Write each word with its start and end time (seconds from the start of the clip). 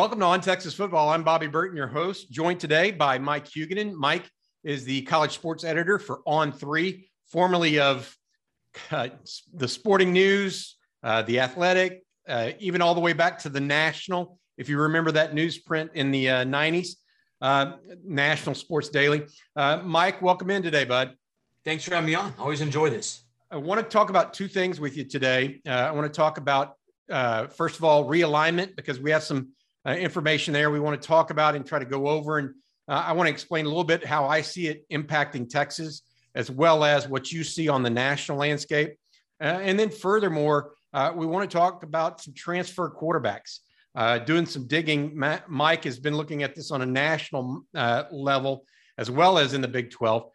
Welcome 0.00 0.20
to 0.20 0.24
On 0.24 0.40
Texas 0.40 0.72
Football. 0.72 1.10
I'm 1.10 1.22
Bobby 1.22 1.46
Burton, 1.46 1.76
your 1.76 1.86
host, 1.86 2.30
joined 2.30 2.58
today 2.58 2.90
by 2.90 3.18
Mike 3.18 3.44
Huguenin. 3.44 3.92
Mike 3.92 4.30
is 4.64 4.86
the 4.86 5.02
college 5.02 5.32
sports 5.32 5.62
editor 5.62 5.98
for 5.98 6.22
On 6.24 6.52
Three, 6.52 7.10
formerly 7.26 7.78
of 7.78 8.16
uh, 8.90 9.08
the 9.52 9.68
Sporting 9.68 10.10
News, 10.10 10.78
uh, 11.02 11.20
the 11.20 11.40
Athletic, 11.40 12.02
uh, 12.26 12.52
even 12.60 12.80
all 12.80 12.94
the 12.94 13.00
way 13.00 13.12
back 13.12 13.40
to 13.40 13.50
the 13.50 13.60
National. 13.60 14.38
If 14.56 14.70
you 14.70 14.78
remember 14.78 15.12
that 15.12 15.34
newsprint 15.34 15.90
in 15.92 16.10
the 16.10 16.24
90s, 16.24 16.96
uh, 17.42 17.44
uh, 17.44 17.76
National 18.02 18.54
Sports 18.54 18.88
Daily. 18.88 19.26
Uh, 19.54 19.82
Mike, 19.84 20.22
welcome 20.22 20.48
in 20.48 20.62
today, 20.62 20.86
bud. 20.86 21.12
Thanks 21.62 21.84
for 21.84 21.94
having 21.94 22.08
me 22.08 22.14
on. 22.14 22.32
Always 22.38 22.62
enjoy 22.62 22.88
this. 22.88 23.24
I 23.50 23.58
want 23.58 23.82
to 23.82 23.86
talk 23.86 24.08
about 24.08 24.32
two 24.32 24.48
things 24.48 24.80
with 24.80 24.96
you 24.96 25.04
today. 25.04 25.60
I 25.66 25.90
want 25.90 26.10
to 26.10 26.16
talk 26.16 26.38
about, 26.38 26.76
first 27.54 27.76
of 27.76 27.84
all, 27.84 28.08
realignment 28.08 28.76
because 28.76 28.98
we 28.98 29.10
have 29.10 29.22
some 29.22 29.50
uh, 29.86 29.92
information 29.92 30.52
there 30.52 30.70
we 30.70 30.80
want 30.80 31.00
to 31.00 31.06
talk 31.06 31.30
about 31.30 31.54
and 31.54 31.66
try 31.66 31.78
to 31.78 31.84
go 31.84 32.08
over. 32.08 32.38
And 32.38 32.50
uh, 32.88 33.04
I 33.06 33.12
want 33.12 33.28
to 33.28 33.32
explain 33.32 33.64
a 33.64 33.68
little 33.68 33.84
bit 33.84 34.04
how 34.04 34.26
I 34.26 34.42
see 34.42 34.68
it 34.68 34.84
impacting 34.90 35.48
Texas, 35.48 36.02
as 36.34 36.50
well 36.50 36.84
as 36.84 37.08
what 37.08 37.32
you 37.32 37.44
see 37.44 37.68
on 37.68 37.82
the 37.82 37.90
national 37.90 38.38
landscape. 38.38 38.96
Uh, 39.40 39.58
and 39.62 39.78
then, 39.78 39.90
furthermore, 39.90 40.72
uh, 40.92 41.12
we 41.14 41.26
want 41.26 41.48
to 41.48 41.56
talk 41.56 41.82
about 41.82 42.20
some 42.20 42.34
transfer 42.34 42.90
quarterbacks. 42.90 43.60
Uh, 43.94 44.18
doing 44.18 44.46
some 44.46 44.68
digging, 44.68 45.20
Mike 45.48 45.82
has 45.84 45.98
been 45.98 46.16
looking 46.16 46.44
at 46.44 46.54
this 46.54 46.70
on 46.70 46.82
a 46.82 46.86
national 46.86 47.64
level 48.12 48.64
as 48.98 49.10
well 49.10 49.36
as 49.36 49.52
in 49.52 49.60
the 49.60 49.68
Big 49.68 49.90
12. 49.90 50.30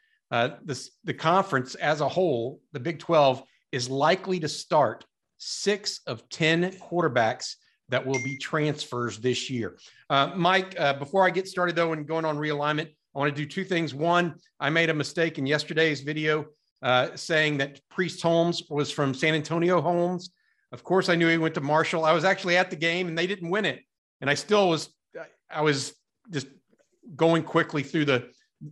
This, 0.63 0.91
the 1.05 1.13
conference 1.13 1.75
as 1.75 2.01
a 2.01 2.09
whole, 2.09 2.59
the 2.73 2.79
Big 2.81 2.99
12, 2.99 3.43
is 3.71 3.89
likely 3.89 4.41
to 4.41 4.49
start 4.49 5.05
six 5.37 6.01
of 6.07 6.27
10 6.29 6.71
quarterbacks 6.73 7.55
that 7.89 8.05
will 8.05 8.21
be 8.23 8.37
transfers 8.37 9.19
this 9.19 9.49
year. 9.49 9.77
Uh, 10.09 10.31
Mike, 10.35 10.75
uh, 10.79 10.93
before 10.93 11.25
I 11.25 11.29
get 11.29 11.47
started 11.47 11.75
though 11.75 11.93
and 11.93 12.07
going 12.07 12.25
on 12.25 12.37
realignment, 12.37 12.89
I 13.15 13.19
want 13.19 13.33
to 13.33 13.41
do 13.41 13.47
two 13.47 13.63
things. 13.63 13.93
One, 13.93 14.35
I 14.59 14.69
made 14.69 14.89
a 14.89 14.93
mistake 14.93 15.37
in 15.37 15.45
yesterday's 15.45 16.01
video 16.01 16.47
uh, 16.81 17.09
saying 17.15 17.57
that 17.57 17.79
Priest 17.89 18.21
Holmes 18.21 18.63
was 18.69 18.91
from 18.91 19.13
San 19.13 19.33
Antonio 19.33 19.81
Holmes. 19.81 20.31
Of 20.71 20.83
course, 20.83 21.09
I 21.09 21.15
knew 21.15 21.27
he 21.27 21.37
went 21.37 21.55
to 21.55 21.61
Marshall. 21.61 22.03
I 22.03 22.11
was 22.11 22.25
actually 22.25 22.57
at 22.57 22.69
the 22.69 22.75
game 22.75 23.07
and 23.07 23.17
they 23.17 23.27
didn't 23.27 23.49
win 23.49 23.65
it, 23.65 23.81
and 24.21 24.29
I 24.29 24.33
still 24.33 24.69
was. 24.69 24.89
I 25.49 25.61
was 25.61 25.93
just 26.31 26.47
going 27.15 27.43
quickly 27.43 27.83
through 27.83 28.05
the 28.05 28.29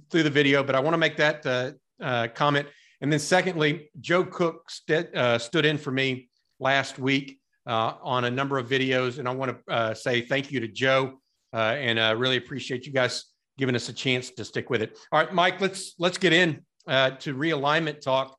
through 0.10 0.24
the 0.24 0.30
video, 0.30 0.64
but 0.64 0.76
I 0.76 0.80
want 0.80 0.96
to 0.96 0.98
make 0.98 1.18
that 1.18 1.46
uh, 1.46 1.72
uh, 2.02 2.28
comment. 2.34 2.68
And 3.02 3.12
then, 3.12 3.20
secondly, 3.20 3.90
Joe 4.00 4.24
Cook 4.24 4.70
st- 4.70 5.14
uh, 5.16 5.38
stood 5.38 5.66
in 5.66 5.78
for 5.78 5.92
me 5.92 6.30
last 6.60 7.00
week 7.00 7.40
uh, 7.66 7.94
on 8.02 8.26
a 8.26 8.32
number 8.32 8.58
of 8.58 8.68
videos. 8.68 9.20
And 9.20 9.28
I 9.28 9.32
want 9.32 9.52
to 9.52 9.74
uh, 9.74 9.94
say 9.94 10.22
thank 10.22 10.52
you 10.52 10.60
to 10.60 10.68
Joe 10.68 11.20
uh, 11.54 11.76
and 11.78 12.00
uh, 12.00 12.16
really 12.18 12.38
appreciate 12.38 12.86
you 12.86 12.92
guys 12.92 13.26
giving 13.58 13.76
us 13.76 13.90
a 13.90 13.94
chance 13.94 14.32
to 14.32 14.46
stick 14.46 14.70
with 14.70 14.82
it. 14.82 14.98
All 15.12 15.20
right, 15.20 15.34
Mike, 15.34 15.62
let's 15.62 15.94
let's 16.00 16.18
get 16.18 16.34
in 16.34 16.62
uh, 16.88 17.12
to 17.12 17.36
realignment 17.36 18.02
talk. 18.02 18.38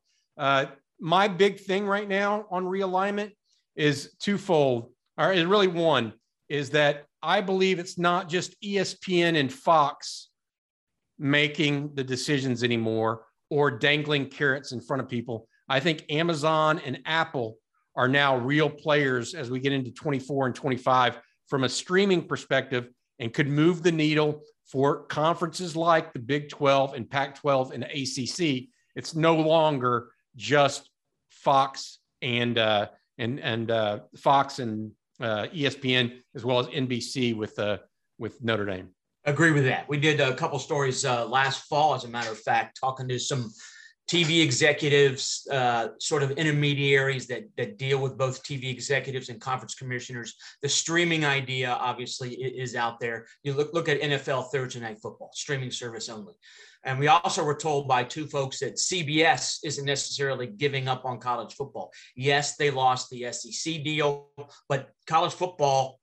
My 0.97 1.27
big 1.27 1.59
thing 1.59 1.85
right 1.85 2.07
now 2.07 2.45
on 2.49 2.63
realignment 2.63 3.31
is 3.75 4.15
twofold, 4.19 4.91
or 5.17 5.33
is 5.33 5.43
really 5.43 5.67
one, 5.67 6.13
is 6.47 6.69
that 6.69 7.05
I 7.21 7.41
believe 7.41 7.79
it's 7.79 7.97
not 7.97 8.29
just 8.29 8.55
ESPN 8.61 9.37
and 9.37 9.51
Fox 9.51 10.29
making 11.19 11.93
the 11.95 12.03
decisions 12.03 12.63
anymore 12.63 13.25
or 13.49 13.71
dangling 13.71 14.27
carrots 14.27 14.71
in 14.71 14.81
front 14.81 15.01
of 15.01 15.09
people. 15.09 15.47
I 15.67 15.79
think 15.79 16.05
Amazon 16.09 16.79
and 16.85 16.99
Apple 17.05 17.57
are 17.95 18.07
now 18.07 18.37
real 18.37 18.69
players 18.69 19.33
as 19.33 19.49
we 19.49 19.59
get 19.59 19.73
into 19.73 19.91
24 19.91 20.47
and 20.47 20.55
25 20.55 21.19
from 21.47 21.63
a 21.63 21.69
streaming 21.69 22.27
perspective 22.27 22.89
and 23.19 23.33
could 23.33 23.47
move 23.47 23.83
the 23.83 23.91
needle 23.91 24.41
for 24.65 25.03
conferences 25.03 25.75
like 25.75 26.11
the 26.13 26.19
Big 26.19 26.49
12 26.49 26.93
and 26.95 27.09
Pac 27.09 27.39
12 27.39 27.71
and 27.71 27.83
ACC. 27.83 28.69
It's 28.95 29.15
no 29.15 29.35
longer 29.35 30.09
just 30.35 30.89
Fox 31.29 31.99
and 32.21 32.57
uh, 32.57 32.87
and 33.17 33.39
and 33.39 33.71
uh, 33.71 33.99
Fox 34.17 34.59
and 34.59 34.91
uh, 35.21 35.47
ESPN 35.53 36.19
as 36.35 36.43
well 36.43 36.59
as 36.59 36.67
NBC 36.67 37.35
with 37.35 37.57
uh, 37.59 37.77
with 38.17 38.43
Notre 38.43 38.65
Dame. 38.65 38.89
Agree 39.25 39.51
with 39.51 39.65
that. 39.65 39.87
We 39.89 39.97
did 39.97 40.19
a 40.19 40.35
couple 40.35 40.59
stories 40.59 41.03
uh, 41.03 41.25
last 41.25 41.65
fall, 41.65 41.95
as 41.95 42.03
a 42.03 42.07
matter 42.07 42.31
of 42.31 42.39
fact, 42.39 42.79
talking 42.79 43.07
to 43.07 43.17
some 43.17 43.51
TV 44.07 44.43
executives, 44.43 45.47
uh, 45.51 45.87
sort 45.99 46.21
of 46.21 46.31
intermediaries 46.31 47.25
that 47.27 47.43
that 47.57 47.77
deal 47.77 47.99
with 47.99 48.17
both 48.17 48.43
TV 48.43 48.69
executives 48.69 49.29
and 49.29 49.41
conference 49.41 49.73
commissioners. 49.73 50.35
The 50.61 50.69
streaming 50.69 51.25
idea 51.25 51.71
obviously 51.71 52.33
is 52.35 52.75
out 52.75 52.99
there. 52.99 53.25
You 53.43 53.53
look 53.53 53.73
look 53.73 53.89
at 53.89 53.99
NFL 54.01 54.51
Thursday 54.51 54.79
Night 54.79 54.99
Football 55.01 55.31
streaming 55.33 55.71
service 55.71 56.07
only, 56.07 56.35
and 56.83 56.99
we 56.99 57.07
also 57.07 57.43
were 57.43 57.55
told 57.55 57.87
by 57.87 58.03
two 58.03 58.27
folks 58.27 58.59
that 58.59 58.75
CBS 58.75 59.59
isn't 59.63 59.85
necessarily 59.85 60.47
giving 60.47 60.87
up 60.87 61.03
on 61.03 61.19
college 61.19 61.55
football. 61.55 61.91
Yes, 62.15 62.57
they 62.57 62.69
lost 62.69 63.09
the 63.09 63.31
SEC 63.31 63.83
deal, 63.83 64.29
but 64.69 64.89
college 65.07 65.33
football 65.33 65.99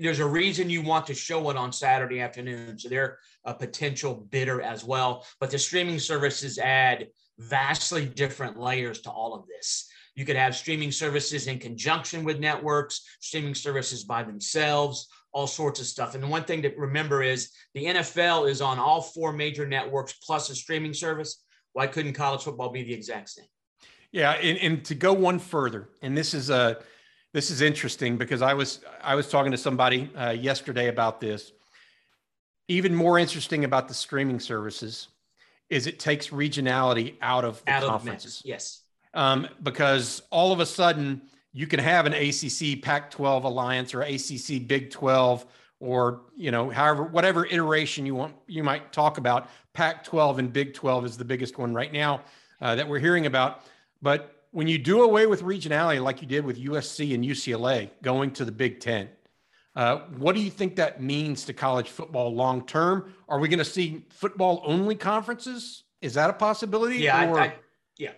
there's 0.00 0.18
a 0.18 0.26
reason 0.26 0.68
you 0.68 0.82
want 0.82 1.06
to 1.06 1.14
show 1.14 1.48
it 1.50 1.56
on 1.56 1.72
Saturday 1.72 2.20
afternoon. 2.20 2.78
So 2.78 2.88
they're 2.88 3.18
a 3.44 3.54
potential 3.54 4.26
bidder 4.30 4.60
as 4.60 4.84
well. 4.84 5.24
But 5.40 5.50
the 5.50 5.58
streaming 5.58 5.98
services 5.98 6.58
add 6.58 7.06
vastly 7.38 8.06
different 8.06 8.58
layers 8.58 9.00
to 9.02 9.10
all 9.10 9.34
of 9.34 9.46
this. 9.46 9.88
You 10.14 10.24
could 10.24 10.36
have 10.36 10.56
streaming 10.56 10.90
services 10.90 11.46
in 11.46 11.58
conjunction 11.58 12.24
with 12.24 12.40
networks, 12.40 13.02
streaming 13.20 13.54
services 13.54 14.02
by 14.04 14.24
themselves, 14.24 15.08
all 15.32 15.46
sorts 15.46 15.78
of 15.78 15.86
stuff. 15.86 16.14
And 16.14 16.22
the 16.22 16.26
one 16.26 16.44
thing 16.44 16.62
to 16.62 16.70
remember 16.76 17.22
is 17.22 17.52
the 17.74 17.84
NFL 17.84 18.50
is 18.50 18.60
on 18.60 18.78
all 18.78 19.00
four 19.00 19.32
major 19.32 19.66
networks 19.66 20.14
plus 20.14 20.50
a 20.50 20.56
streaming 20.56 20.94
service. 20.94 21.44
Why 21.72 21.86
couldn't 21.86 22.14
college 22.14 22.42
football 22.42 22.70
be 22.70 22.82
the 22.82 22.94
exact 22.94 23.28
same? 23.30 23.46
Yeah, 24.10 24.32
and, 24.32 24.58
and 24.58 24.84
to 24.86 24.94
go 24.94 25.12
one 25.12 25.38
further, 25.38 25.90
and 26.02 26.16
this 26.16 26.34
is 26.34 26.50
a 26.50 26.78
this 27.34 27.50
is 27.50 27.60
interesting 27.60 28.16
because 28.16 28.40
I 28.40 28.54
was 28.54 28.80
I 29.02 29.14
was 29.14 29.28
talking 29.28 29.52
to 29.52 29.58
somebody 29.58 30.10
uh, 30.16 30.30
yesterday 30.30 30.88
about 30.88 31.20
this. 31.20 31.52
Even 32.68 32.94
more 32.94 33.18
interesting 33.18 33.64
about 33.64 33.86
the 33.86 33.94
streaming 33.94 34.40
services 34.40 35.08
is 35.70 35.86
it 35.86 35.98
takes 35.98 36.28
regionality 36.28 37.14
out 37.20 37.44
of 37.44 37.64
the 37.64 37.72
out 37.72 37.82
conferences. 37.84 38.40
Of 38.40 38.46
yes. 38.46 38.82
Um, 39.14 39.48
because 39.62 40.22
all 40.30 40.52
of 40.52 40.60
a 40.60 40.66
sudden 40.66 41.22
you 41.52 41.66
can 41.66 41.80
have 41.80 42.06
an 42.06 42.12
ACC 42.12 42.82
Pac-12 42.82 43.44
alliance 43.44 43.94
or 43.94 44.02
ACC 44.02 44.66
Big 44.66 44.90
12 44.90 45.46
or 45.80 46.22
you 46.36 46.50
know 46.50 46.70
however 46.70 47.04
whatever 47.04 47.46
iteration 47.46 48.04
you 48.04 48.14
want 48.14 48.34
you 48.46 48.62
might 48.62 48.92
talk 48.92 49.18
about. 49.18 49.48
Pac-12 49.72 50.38
and 50.38 50.52
Big 50.52 50.74
12 50.74 51.04
is 51.04 51.16
the 51.16 51.24
biggest 51.24 51.58
one 51.58 51.72
right 51.72 51.92
now 51.92 52.22
uh, 52.60 52.74
that 52.74 52.88
we're 52.88 52.98
hearing 52.98 53.26
about. 53.26 53.62
But 54.02 54.34
when 54.50 54.66
you 54.66 54.78
do 54.78 55.02
away 55.02 55.26
with 55.26 55.42
regionality 55.42 56.02
like 56.02 56.20
you 56.22 56.28
did 56.28 56.44
with 56.44 56.58
USC 56.58 57.14
and 57.14 57.24
UCLA 57.24 57.90
going 58.02 58.30
to 58.32 58.44
the 58.44 58.52
Big 58.52 58.80
Ten, 58.80 59.08
uh, 59.78 60.00
what 60.16 60.34
do 60.34 60.42
you 60.42 60.50
think 60.50 60.74
that 60.74 61.00
means 61.00 61.44
to 61.44 61.52
college 61.52 61.88
football 61.88 62.34
long 62.34 62.66
term? 62.66 63.14
Are 63.28 63.38
we 63.38 63.46
going 63.46 63.60
to 63.60 63.64
see 63.64 64.04
football 64.10 64.60
only 64.66 64.96
conferences? 64.96 65.84
Is 66.02 66.14
that 66.14 66.28
a 66.28 66.32
possibility? 66.32 66.96
Yeah, 66.96 67.30
or... 67.30 67.38
I, 67.38 67.44
I, 67.44 67.54
yeah. 67.96 68.10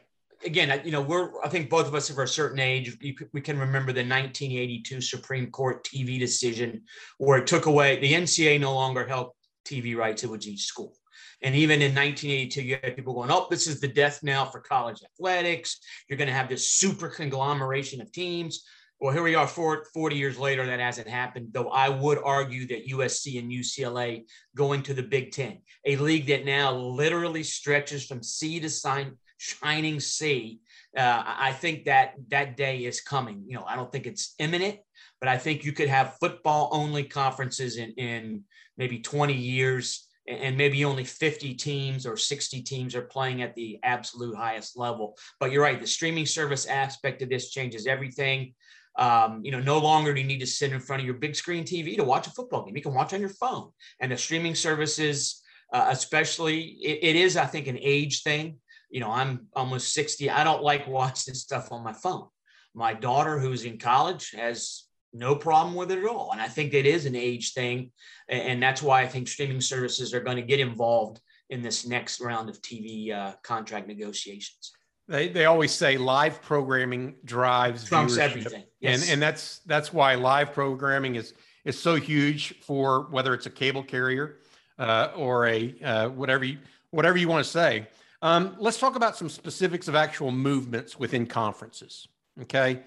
Again, 0.46 0.80
you 0.86 0.90
know, 0.90 1.02
we're 1.02 1.38
I 1.44 1.50
think 1.50 1.68
both 1.68 1.86
of 1.86 1.94
us 1.94 2.10
are 2.10 2.22
a 2.22 2.26
certain 2.26 2.60
age. 2.60 2.96
we 3.34 3.42
can 3.42 3.58
remember 3.58 3.92
the 3.92 4.00
1982 4.00 5.02
Supreme 5.02 5.50
Court 5.50 5.84
TV 5.84 6.18
decision 6.18 6.80
where 7.18 7.36
it 7.36 7.46
took 7.46 7.66
away 7.66 8.00
the 8.00 8.14
NCAA 8.14 8.58
no 8.58 8.74
longer 8.74 9.06
held 9.06 9.32
TV 9.66 9.94
rights; 9.94 10.24
it 10.24 10.30
was 10.30 10.48
each 10.48 10.64
school. 10.64 10.96
And 11.42 11.54
even 11.54 11.82
in 11.82 11.94
1982, 11.94 12.62
you 12.62 12.78
had 12.82 12.96
people 12.96 13.12
going, 13.12 13.30
"Oh, 13.30 13.48
this 13.50 13.66
is 13.66 13.80
the 13.80 13.88
death 13.88 14.22
knell 14.22 14.46
for 14.46 14.60
college 14.60 15.02
athletics. 15.04 15.78
You're 16.08 16.16
going 16.16 16.28
to 16.28 16.34
have 16.34 16.48
this 16.48 16.72
super 16.72 17.08
conglomeration 17.08 18.00
of 18.00 18.10
teams." 18.12 18.64
Well, 19.00 19.14
here 19.14 19.22
we 19.22 19.34
are 19.34 19.46
40 19.46 20.14
years 20.14 20.38
later, 20.38 20.66
that 20.66 20.78
hasn't 20.78 21.08
happened, 21.08 21.48
though 21.52 21.70
I 21.70 21.88
would 21.88 22.18
argue 22.22 22.66
that 22.66 22.86
USC 22.86 23.38
and 23.38 23.50
UCLA 23.50 24.26
going 24.54 24.82
to 24.82 24.92
the 24.92 25.02
Big 25.02 25.32
Ten, 25.32 25.60
a 25.86 25.96
league 25.96 26.26
that 26.26 26.44
now 26.44 26.74
literally 26.76 27.42
stretches 27.42 28.04
from 28.04 28.22
sea 28.22 28.60
to 28.60 28.68
sign, 28.68 29.16
shining 29.38 30.00
sea. 30.00 30.60
Uh, 30.94 31.22
I 31.24 31.52
think 31.52 31.86
that 31.86 32.12
that 32.28 32.58
day 32.58 32.84
is 32.84 33.00
coming. 33.00 33.44
You 33.46 33.54
know, 33.54 33.64
I 33.66 33.74
don't 33.74 33.90
think 33.90 34.06
it's 34.06 34.34
imminent, 34.38 34.80
but 35.18 35.30
I 35.30 35.38
think 35.38 35.64
you 35.64 35.72
could 35.72 35.88
have 35.88 36.18
football 36.20 36.68
only 36.70 37.04
conferences 37.04 37.78
in, 37.78 37.92
in 37.92 38.44
maybe 38.76 38.98
20 38.98 39.32
years 39.32 40.08
and 40.28 40.58
maybe 40.58 40.84
only 40.84 41.04
50 41.04 41.54
teams 41.54 42.04
or 42.04 42.18
60 42.18 42.60
teams 42.62 42.94
are 42.94 43.02
playing 43.02 43.40
at 43.40 43.54
the 43.54 43.78
absolute 43.82 44.36
highest 44.36 44.76
level. 44.76 45.16
But 45.38 45.52
you're 45.52 45.62
right, 45.62 45.80
the 45.80 45.86
streaming 45.86 46.26
service 46.26 46.66
aspect 46.66 47.22
of 47.22 47.30
this 47.30 47.50
changes 47.50 47.86
everything. 47.86 48.52
Um, 48.96 49.40
you 49.44 49.50
know, 49.50 49.60
no 49.60 49.78
longer 49.78 50.12
do 50.12 50.20
you 50.20 50.26
need 50.26 50.40
to 50.40 50.46
sit 50.46 50.72
in 50.72 50.80
front 50.80 51.00
of 51.00 51.06
your 51.06 51.14
big 51.14 51.34
screen 51.36 51.64
TV 51.64 51.96
to 51.96 52.04
watch 52.04 52.26
a 52.26 52.30
football 52.30 52.64
game. 52.64 52.76
You 52.76 52.82
can 52.82 52.94
watch 52.94 53.14
on 53.14 53.20
your 53.20 53.30
phone. 53.30 53.70
And 54.00 54.12
the 54.12 54.16
streaming 54.16 54.54
services, 54.54 55.42
uh, 55.72 55.86
especially, 55.90 56.60
it, 56.82 56.98
it 57.02 57.16
is, 57.16 57.36
I 57.36 57.46
think, 57.46 57.66
an 57.66 57.78
age 57.80 58.22
thing. 58.22 58.58
You 58.90 59.00
know, 59.00 59.10
I'm 59.10 59.46
almost 59.54 59.94
60. 59.94 60.28
I 60.28 60.44
don't 60.44 60.62
like 60.62 60.88
watching 60.88 61.34
stuff 61.34 61.70
on 61.72 61.84
my 61.84 61.92
phone. 61.92 62.26
My 62.74 62.92
daughter, 62.94 63.38
who's 63.38 63.64
in 63.64 63.78
college, 63.78 64.32
has 64.32 64.84
no 65.12 65.34
problem 65.34 65.74
with 65.74 65.90
it 65.90 65.98
at 65.98 66.06
all. 66.06 66.30
And 66.32 66.40
I 66.40 66.48
think 66.48 66.74
it 66.74 66.86
is 66.86 67.06
an 67.06 67.16
age 67.16 67.52
thing. 67.52 67.90
And 68.28 68.62
that's 68.62 68.82
why 68.82 69.02
I 69.02 69.06
think 69.06 69.28
streaming 69.28 69.60
services 69.60 70.14
are 70.14 70.20
going 70.20 70.36
to 70.36 70.42
get 70.42 70.60
involved 70.60 71.20
in 71.48 71.62
this 71.62 71.86
next 71.86 72.20
round 72.20 72.48
of 72.48 72.60
TV 72.62 73.12
uh, 73.12 73.34
contract 73.42 73.88
negotiations. 73.88 74.72
They, 75.10 75.28
they 75.28 75.44
always 75.46 75.72
say 75.72 75.98
live 75.98 76.40
programming 76.40 77.16
drives 77.24 77.82
trumps 77.82 78.14
viewership. 78.14 78.18
everything, 78.20 78.64
yes. 78.78 79.02
and 79.02 79.10
and 79.14 79.22
that's 79.22 79.58
that's 79.66 79.92
why 79.92 80.14
live 80.14 80.52
programming 80.52 81.16
is 81.16 81.34
is 81.64 81.76
so 81.76 81.96
huge 81.96 82.54
for 82.60 83.08
whether 83.10 83.34
it's 83.34 83.46
a 83.46 83.50
cable 83.50 83.82
carrier 83.82 84.36
uh, 84.78 85.08
or 85.16 85.48
a 85.48 85.74
uh, 85.82 86.08
whatever 86.10 86.44
you 86.44 86.58
whatever 86.92 87.18
you 87.18 87.26
want 87.26 87.44
to 87.44 87.50
say. 87.50 87.88
Um, 88.22 88.54
let's 88.60 88.78
talk 88.78 88.94
about 88.94 89.16
some 89.16 89.28
specifics 89.28 89.88
of 89.88 89.96
actual 89.96 90.30
movements 90.30 90.96
within 90.96 91.26
conferences. 91.26 92.06
Okay, 92.42 92.80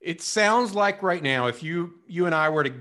it 0.00 0.20
sounds 0.20 0.74
like 0.74 1.00
right 1.04 1.22
now, 1.22 1.46
if 1.46 1.62
you 1.62 1.94
you 2.08 2.26
and 2.26 2.34
I 2.34 2.48
were 2.48 2.64
to, 2.64 2.72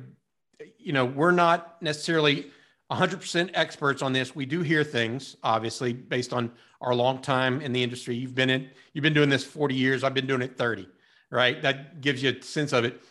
you 0.79 0.93
know, 0.93 1.05
we're 1.05 1.29
not 1.29 1.79
necessarily 1.83 2.47
100% 2.91 3.51
experts 3.53 4.01
on 4.01 4.13
this. 4.13 4.35
We 4.35 4.45
do 4.45 4.61
hear 4.61 4.83
things, 4.83 5.35
obviously, 5.43 5.93
based 5.93 6.33
on 6.33 6.51
our 6.81 6.95
long 6.95 7.21
time 7.21 7.61
in 7.61 7.73
the 7.73 7.83
industry. 7.83 8.15
You've 8.15 8.35
been 8.35 8.49
in, 8.49 8.69
you've 8.93 9.03
been 9.03 9.13
doing 9.13 9.29
this 9.29 9.43
40 9.43 9.75
years. 9.75 10.03
I've 10.03 10.13
been 10.13 10.27
doing 10.27 10.41
it 10.41 10.57
30, 10.57 10.87
right? 11.29 11.61
That 11.61 12.01
gives 12.01 12.23
you 12.23 12.35
a 12.37 12.41
sense 12.41 12.71
of 12.71 12.85
it. 12.85 13.01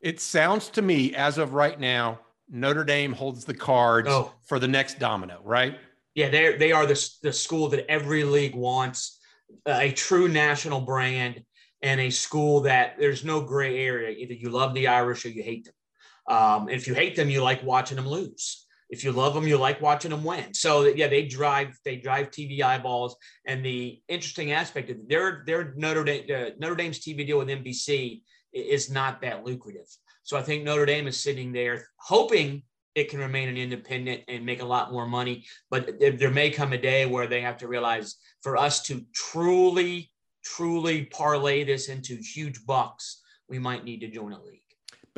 It 0.00 0.20
sounds 0.20 0.68
to 0.70 0.82
me, 0.82 1.14
as 1.14 1.38
of 1.38 1.52
right 1.52 1.78
now, 1.78 2.20
Notre 2.48 2.84
Dame 2.84 3.12
holds 3.12 3.44
the 3.44 3.54
cards 3.54 4.08
oh. 4.08 4.32
for 4.42 4.58
the 4.58 4.68
next 4.68 4.98
domino, 4.98 5.40
right? 5.44 5.76
Yeah, 6.14 6.30
they 6.30 6.56
they 6.56 6.72
are 6.72 6.86
the 6.86 7.10
the 7.22 7.32
school 7.32 7.68
that 7.68 7.88
every 7.90 8.24
league 8.24 8.54
wants, 8.54 9.18
a 9.66 9.92
true 9.92 10.28
national 10.28 10.80
brand, 10.80 11.44
and 11.82 12.00
a 12.00 12.10
school 12.10 12.60
that 12.60 12.96
there's 12.98 13.24
no 13.24 13.40
gray 13.40 13.78
area. 13.84 14.10
Either 14.10 14.34
you 14.34 14.50
love 14.50 14.72
the 14.74 14.88
Irish 14.88 15.26
or 15.26 15.28
you 15.28 15.42
hate 15.42 15.66
them. 15.66 16.36
Um, 16.36 16.68
if 16.68 16.86
you 16.86 16.94
hate 16.94 17.16
them, 17.16 17.28
you 17.30 17.42
like 17.42 17.62
watching 17.62 17.96
them 17.96 18.08
lose. 18.08 18.66
If 18.90 19.04
you 19.04 19.12
love 19.12 19.34
them, 19.34 19.46
you 19.46 19.58
like 19.58 19.82
watching 19.82 20.10
them 20.10 20.24
win. 20.24 20.54
So 20.54 20.84
yeah, 20.84 21.08
they 21.08 21.26
drive 21.26 21.76
they 21.84 21.96
drive 21.96 22.30
TV 22.30 22.62
eyeballs. 22.62 23.16
And 23.46 23.64
the 23.64 24.00
interesting 24.08 24.52
aspect 24.52 24.90
of 24.90 24.96
their 25.08 25.42
their 25.46 25.74
Notre 25.76 26.04
Dame 26.04 26.24
uh, 26.34 26.50
Notre 26.58 26.76
Dame's 26.76 27.00
TV 27.00 27.26
deal 27.26 27.38
with 27.38 27.48
NBC 27.48 28.22
is 28.52 28.90
not 28.90 29.20
that 29.20 29.44
lucrative. 29.44 29.86
So 30.22 30.36
I 30.36 30.42
think 30.42 30.64
Notre 30.64 30.86
Dame 30.86 31.06
is 31.06 31.20
sitting 31.20 31.52
there 31.52 31.88
hoping 31.96 32.62
it 32.94 33.08
can 33.08 33.20
remain 33.20 33.48
an 33.48 33.56
independent 33.56 34.22
and 34.28 34.44
make 34.44 34.60
a 34.60 34.66
lot 34.66 34.92
more 34.92 35.06
money. 35.06 35.44
But 35.70 36.00
there 36.00 36.30
may 36.30 36.50
come 36.50 36.72
a 36.72 36.78
day 36.78 37.06
where 37.06 37.26
they 37.26 37.40
have 37.40 37.56
to 37.58 37.68
realize 37.68 38.16
for 38.42 38.56
us 38.56 38.82
to 38.84 39.04
truly, 39.14 40.10
truly 40.44 41.04
parlay 41.04 41.64
this 41.64 41.88
into 41.88 42.16
huge 42.16 42.66
bucks, 42.66 43.22
we 43.48 43.58
might 43.58 43.84
need 43.84 44.00
to 44.00 44.10
join 44.10 44.32
a 44.32 44.42
league. 44.42 44.67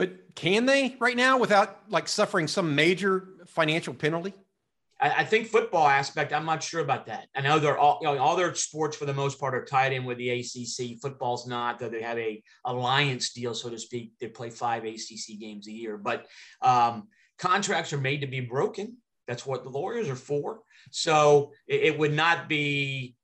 But 0.00 0.34
can 0.34 0.64
they 0.64 0.96
right 0.98 1.14
now 1.14 1.36
without 1.36 1.82
like 1.90 2.08
suffering 2.08 2.48
some 2.48 2.74
major 2.74 3.28
financial 3.46 3.92
penalty? 3.92 4.32
I, 4.98 5.24
think 5.24 5.48
football 5.48 5.86
aspect, 5.86 6.32
I'm 6.32 6.46
not 6.46 6.62
sure 6.62 6.80
about 6.80 7.04
that. 7.06 7.26
I 7.36 7.42
know 7.42 7.58
they're 7.58 7.76
all, 7.76 7.98
you 8.00 8.06
know, 8.06 8.16
all 8.16 8.34
their 8.34 8.54
sports 8.54 8.96
for 8.96 9.04
the 9.04 9.12
most 9.12 9.38
part 9.38 9.54
are 9.54 9.62
tied 9.62 9.92
in 9.92 10.06
with 10.06 10.16
the 10.16 10.30
ACC. 10.30 10.98
Football's 11.02 11.46
not, 11.46 11.78
though 11.78 11.90
they 11.90 12.00
have 12.00 12.16
a 12.16 12.42
alliance 12.64 13.34
deal, 13.34 13.52
so 13.52 13.68
to 13.68 13.78
speak. 13.78 14.12
They 14.18 14.28
play 14.28 14.48
five 14.48 14.84
ACC 14.84 15.38
games 15.38 15.68
a 15.68 15.72
year, 15.72 15.98
but 15.98 16.26
um, 16.62 17.08
contracts 17.38 17.92
are 17.92 18.00
made 18.00 18.22
to 18.22 18.26
be 18.26 18.40
broken. 18.40 18.96
That's 19.28 19.44
what 19.44 19.64
the 19.64 19.70
lawyers 19.70 20.08
are 20.08 20.16
for. 20.16 20.60
So 20.90 21.52
it, 21.66 21.82
it 21.82 21.98
would 21.98 22.14
not 22.14 22.48
be. 22.48 23.16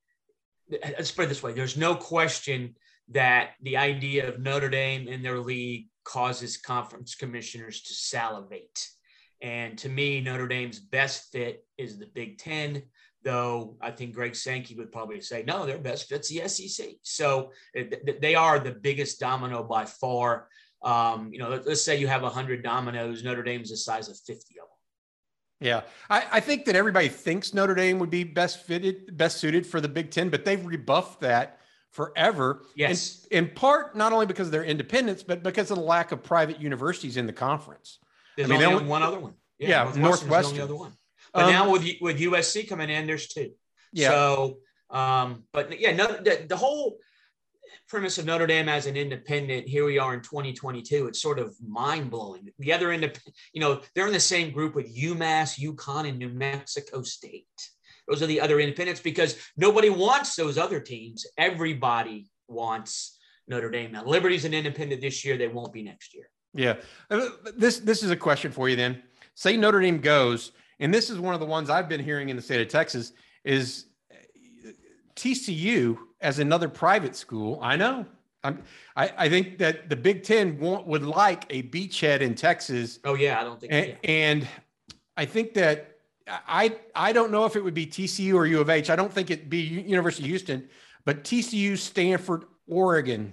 Let's 0.71 1.11
put 1.11 1.25
it 1.25 1.29
this 1.29 1.43
way: 1.43 1.55
there's 1.55 1.79
no 1.79 1.95
question 1.95 2.75
that 3.13 3.53
the 3.63 3.79
idea 3.79 4.29
of 4.29 4.41
Notre 4.41 4.69
Dame 4.69 5.09
in 5.09 5.23
their 5.23 5.41
league 5.41 5.87
causes 6.07 6.57
conference 6.57 7.15
commissioners 7.15 7.83
to 7.83 7.93
salivate. 7.93 8.89
And 9.43 9.77
to 9.79 9.89
me, 9.89 10.21
Notre 10.21 10.49
Dame's 10.49 10.79
best 10.79 11.31
fit 11.33 11.67
is 11.77 11.99
the 11.99 12.07
Big 12.07 12.39
Ten, 12.39 12.85
though 13.23 13.77
I 13.83 13.91
think 13.91 14.15
Greg 14.15 14.35
Sankey 14.35 14.77
would 14.77 14.93
probably 14.93 15.21
say, 15.21 15.43
no, 15.47 15.67
their 15.67 15.79
best 15.79 16.09
fit's 16.09 16.29
the 16.29 16.49
SEC. 16.49 16.87
So 17.03 17.51
they 17.75 18.35
are 18.35 18.59
the 18.59 18.71
biggest 18.71 19.21
domino 19.21 19.63
by 19.63 19.85
far. 19.85 20.49
Um, 20.83 21.31
you 21.33 21.41
know, 21.41 21.61
let's 21.67 21.83
say 21.83 21.99
you 21.99 22.07
have 22.07 22.23
100 22.23 22.63
dominoes, 22.63 23.25
Notre 23.25 23.43
Dame's 23.43 23.71
the 23.71 23.77
size 23.77 24.09
of 24.09 24.17
50 24.17 24.55
of 24.61 24.69
them. 24.69 25.69
Yeah, 25.69 25.83
I, 26.09 26.27
I, 26.33 26.41
think 26.41 26.67
that 26.67 26.77
everybody 26.77 27.09
thinks 27.09 27.55
Notre 27.55 27.75
Dame 27.75 27.99
would 27.99 28.11
be 28.11 28.25
best 28.25 28.63
fitted, 28.63 29.17
best 29.17 29.39
suited 29.39 29.67
for 29.67 29.81
the 29.81 29.89
Big 29.89 30.11
Ten, 30.11 30.29
but 30.29 30.45
they've 30.45 30.65
rebuffed 30.65 31.21
that 31.23 31.61
forever. 31.97 32.63
Yes. 32.77 33.27
In, 33.31 33.45
in 33.47 33.51
part, 33.51 33.97
not 33.97 34.13
only 34.13 34.27
because 34.27 34.49
of 34.49 34.53
their 34.53 34.65
independence, 34.65 35.23
but 35.23 35.43
because 35.43 35.71
of 35.71 35.79
the 35.79 35.83
lack 35.83 36.13
of 36.13 36.23
private 36.23 36.61
universities 36.61 37.17
in 37.17 37.27
the 37.27 37.33
conference. 37.33 37.99
There's 38.37 38.51
I 38.51 38.59
mean, 38.59 38.63
only 38.63 38.85
one 38.85 39.03
other 39.03 39.19
one. 39.19 39.33
Yeah, 39.59 39.91
yeah 39.91 40.01
Northwestern. 40.01 40.59
The 40.59 40.65
other 40.65 40.77
one. 40.77 40.93
But 41.33 41.45
um, 41.45 41.53
now 41.53 41.71
with 41.71 41.85
with 42.03 42.21
USC 42.21 42.69
coming 42.69 42.91
in, 42.91 43.07
there's 43.07 43.29
two. 43.29 43.53
Yeah. 43.93 44.11
So, 44.11 44.59
um, 44.91 45.45
but 45.53 45.81
yeah, 45.81 45.97
no, 45.97 46.07
the, 46.07 46.45
the 46.47 46.57
whole 46.57 46.99
premise 47.89 48.19
of 48.19 48.27
Notre 48.27 48.47
Dame 48.47 48.69
as 48.69 48.87
an 48.87 48.97
independent, 48.97 49.67
here 49.67 49.87
we 49.87 49.99
are 49.99 50.13
in 50.13 50.21
2022. 50.21 51.07
It's 51.07 51.23
sort 51.23 51.39
of 51.39 51.55
mind 51.67 52.11
blowing. 52.11 52.51
The 52.59 52.73
other 52.75 52.93
independent, 52.93 53.35
you 53.55 53.61
know, 53.61 53.81
they're 53.95 54.07
in 54.07 54.13
the 54.13 54.21
same 54.21 54.51
group 54.51 54.75
with 54.75 54.95
UMass, 54.95 55.59
UConn, 55.59 56.09
and 56.09 56.19
New 56.19 56.29
Mexico 56.29 57.03
State. 57.03 57.47
Those 58.09 58.23
are 58.23 58.27
the 58.27 58.41
other 58.41 58.61
independents 58.61 59.01
because 59.01 59.37
nobody 59.57 59.91
wants 59.91 60.37
those 60.37 60.59
other 60.59 60.81
teams. 60.81 61.27
Everybody 61.37 62.29
wants 62.49 63.19
Notre 63.49 63.71
Dame. 63.71 63.93
Now, 63.93 64.05
Liberty's 64.05 64.45
an 64.45 64.55
independent 64.55 65.01
this 65.01 65.25
year. 65.25 65.37
They 65.37 65.49
won't 65.49 65.73
be 65.73 65.83
next 65.83 66.15
year. 66.15 66.29
Yeah. 66.55 66.77
Uh, 67.11 67.29
this 67.57 67.81
this 67.81 68.03
is 68.03 68.11
a 68.11 68.17
question 68.17 68.51
for 68.51 68.69
you 68.69 68.77
then. 68.77 69.03
Say 69.35 69.57
Notre 69.57 69.81
Dame 69.81 69.99
goes, 70.01 70.53
and 70.81 70.93
this 70.93 71.11
is 71.11 71.19
one 71.19 71.35
of 71.35 71.41
the 71.41 71.47
ones 71.47 71.69
I've 71.69 71.89
been 71.89 72.03
hearing 72.03 72.29
in 72.29 72.37
the 72.37 72.43
state 72.43 72.61
of 72.61 72.69
Texas 72.69 73.13
is 73.45 73.87
uh, 74.11 74.71
TCU 75.15 75.99
as 76.21 76.39
another 76.39 76.69
private 76.69 77.15
school. 77.15 77.59
I 77.63 77.77
know. 77.77 78.07
I'm, 78.43 78.63
I, 78.95 79.13
I 79.17 79.29
think 79.29 79.59
that 79.59 79.89
the 79.91 79.97
Big 79.97 80.23
Ten 80.23 80.59
want, 80.59 80.87
would 80.87 81.03
like 81.03 81.45
a 81.51 81.65
beachhead 81.65 82.21
in 82.21 82.35
Texas. 82.35 83.01
Oh 83.05 83.15
yeah, 83.15 83.41
I 83.41 83.45
don't 83.45 83.61
think. 83.61 83.73
And, 83.73 83.87
yeah. 83.89 84.11
and 84.11 84.49
I 85.17 85.25
think 85.25 85.55
that 85.55 85.96
I 86.27 86.77
I 86.95 87.13
don't 87.13 87.31
know 87.31 87.45
if 87.45 87.57
it 87.57 87.63
would 87.63 87.75
be 87.75 87.87
TCU 87.87 88.35
or 88.35 88.47
U 88.47 88.61
of 88.61 88.71
H. 88.71 88.91
I 88.91 88.97
don't 88.97 89.13
think 89.13 89.31
it'd 89.31 89.51
be 89.51 89.59
University 89.59 90.25
of 90.25 90.31
Houston, 90.31 90.69
but 91.05 91.25
TCU, 91.25 91.79
Stanford, 91.79 92.45
Oregon 92.67 93.33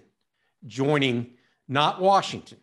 joining, 0.68 1.32
not 1.68 2.00
Washington 2.00 2.60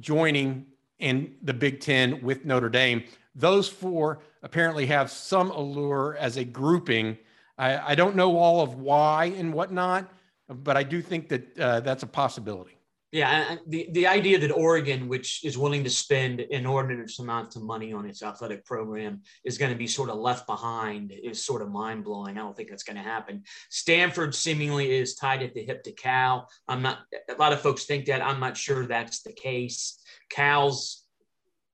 joining 0.00 0.66
in 0.98 1.34
the 1.42 1.54
Big 1.54 1.80
Ten 1.80 2.22
with 2.22 2.44
Notre 2.44 2.68
Dame. 2.68 3.04
Those 3.34 3.68
four 3.68 4.20
apparently 4.42 4.86
have 4.86 5.10
some 5.10 5.50
allure 5.50 6.16
as 6.18 6.36
a 6.36 6.44
grouping. 6.44 7.18
I, 7.58 7.92
I 7.92 7.94
don't 7.94 8.16
know 8.16 8.36
all 8.36 8.62
of 8.62 8.74
why 8.74 9.26
and 9.36 9.52
whatnot, 9.52 10.08
but 10.48 10.76
I 10.76 10.82
do 10.82 11.02
think 11.02 11.28
that 11.28 11.58
uh, 11.58 11.80
that's 11.80 12.02
a 12.02 12.06
possibility. 12.06 12.76
Yeah, 13.14 13.58
the, 13.68 13.88
the 13.92 14.08
idea 14.08 14.40
that 14.40 14.50
Oregon, 14.50 15.06
which 15.06 15.44
is 15.44 15.56
willing 15.56 15.84
to 15.84 15.90
spend 15.90 16.40
inordinate 16.40 17.12
amounts 17.20 17.54
of 17.54 17.62
money 17.62 17.92
on 17.92 18.06
its 18.06 18.24
athletic 18.24 18.64
program, 18.64 19.22
is 19.44 19.56
going 19.56 19.70
to 19.70 19.78
be 19.78 19.86
sort 19.86 20.10
of 20.10 20.16
left 20.16 20.48
behind 20.48 21.12
is 21.12 21.46
sort 21.46 21.62
of 21.62 21.70
mind 21.70 22.02
blowing. 22.02 22.36
I 22.36 22.40
don't 22.40 22.56
think 22.56 22.70
that's 22.70 22.82
going 22.82 22.96
to 22.96 23.04
happen. 23.04 23.44
Stanford 23.70 24.34
seemingly 24.34 24.90
is 24.90 25.14
tied 25.14 25.44
at 25.44 25.54
the 25.54 25.62
hip 25.62 25.84
to 25.84 25.92
Cal. 25.92 26.48
I'm 26.66 26.82
not. 26.82 27.02
A 27.30 27.38
lot 27.38 27.52
of 27.52 27.60
folks 27.60 27.84
think 27.84 28.06
that. 28.06 28.20
I'm 28.20 28.40
not 28.40 28.56
sure 28.56 28.84
that's 28.84 29.22
the 29.22 29.32
case. 29.32 30.02
Cal's 30.28 31.04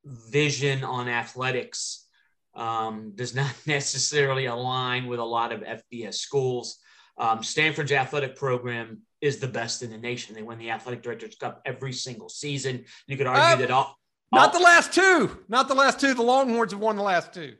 vision 0.04 0.84
on 0.84 1.08
athletics 1.08 2.06
um, 2.54 3.12
does 3.14 3.34
not 3.34 3.54
necessarily 3.66 4.44
align 4.44 5.06
with 5.06 5.20
a 5.20 5.24
lot 5.24 5.52
of 5.52 5.62
FBS 5.62 6.16
schools. 6.16 6.76
Um, 7.16 7.42
Stanford's 7.42 7.92
athletic 7.92 8.36
program 8.36 9.04
is 9.20 9.38
the 9.38 9.48
best 9.48 9.82
in 9.82 9.90
the 9.90 9.98
nation. 9.98 10.34
They 10.34 10.42
win 10.42 10.58
the 10.58 10.70
athletic 10.70 11.02
directors 11.02 11.36
cup 11.36 11.60
every 11.64 11.92
single 11.92 12.28
season. 12.28 12.84
You 13.06 13.16
could 13.16 13.26
argue 13.26 13.42
uh, 13.42 13.56
that 13.56 13.70
all, 13.70 13.96
not 14.32 14.52
the 14.52 14.60
last 14.60 14.92
two, 14.92 15.44
not 15.48 15.68
the 15.68 15.74
last 15.74 16.00
two. 16.00 16.14
The 16.14 16.22
Longhorns 16.22 16.72
have 16.72 16.80
won 16.80 16.96
the 16.96 17.02
last 17.02 17.32
two 17.32 17.54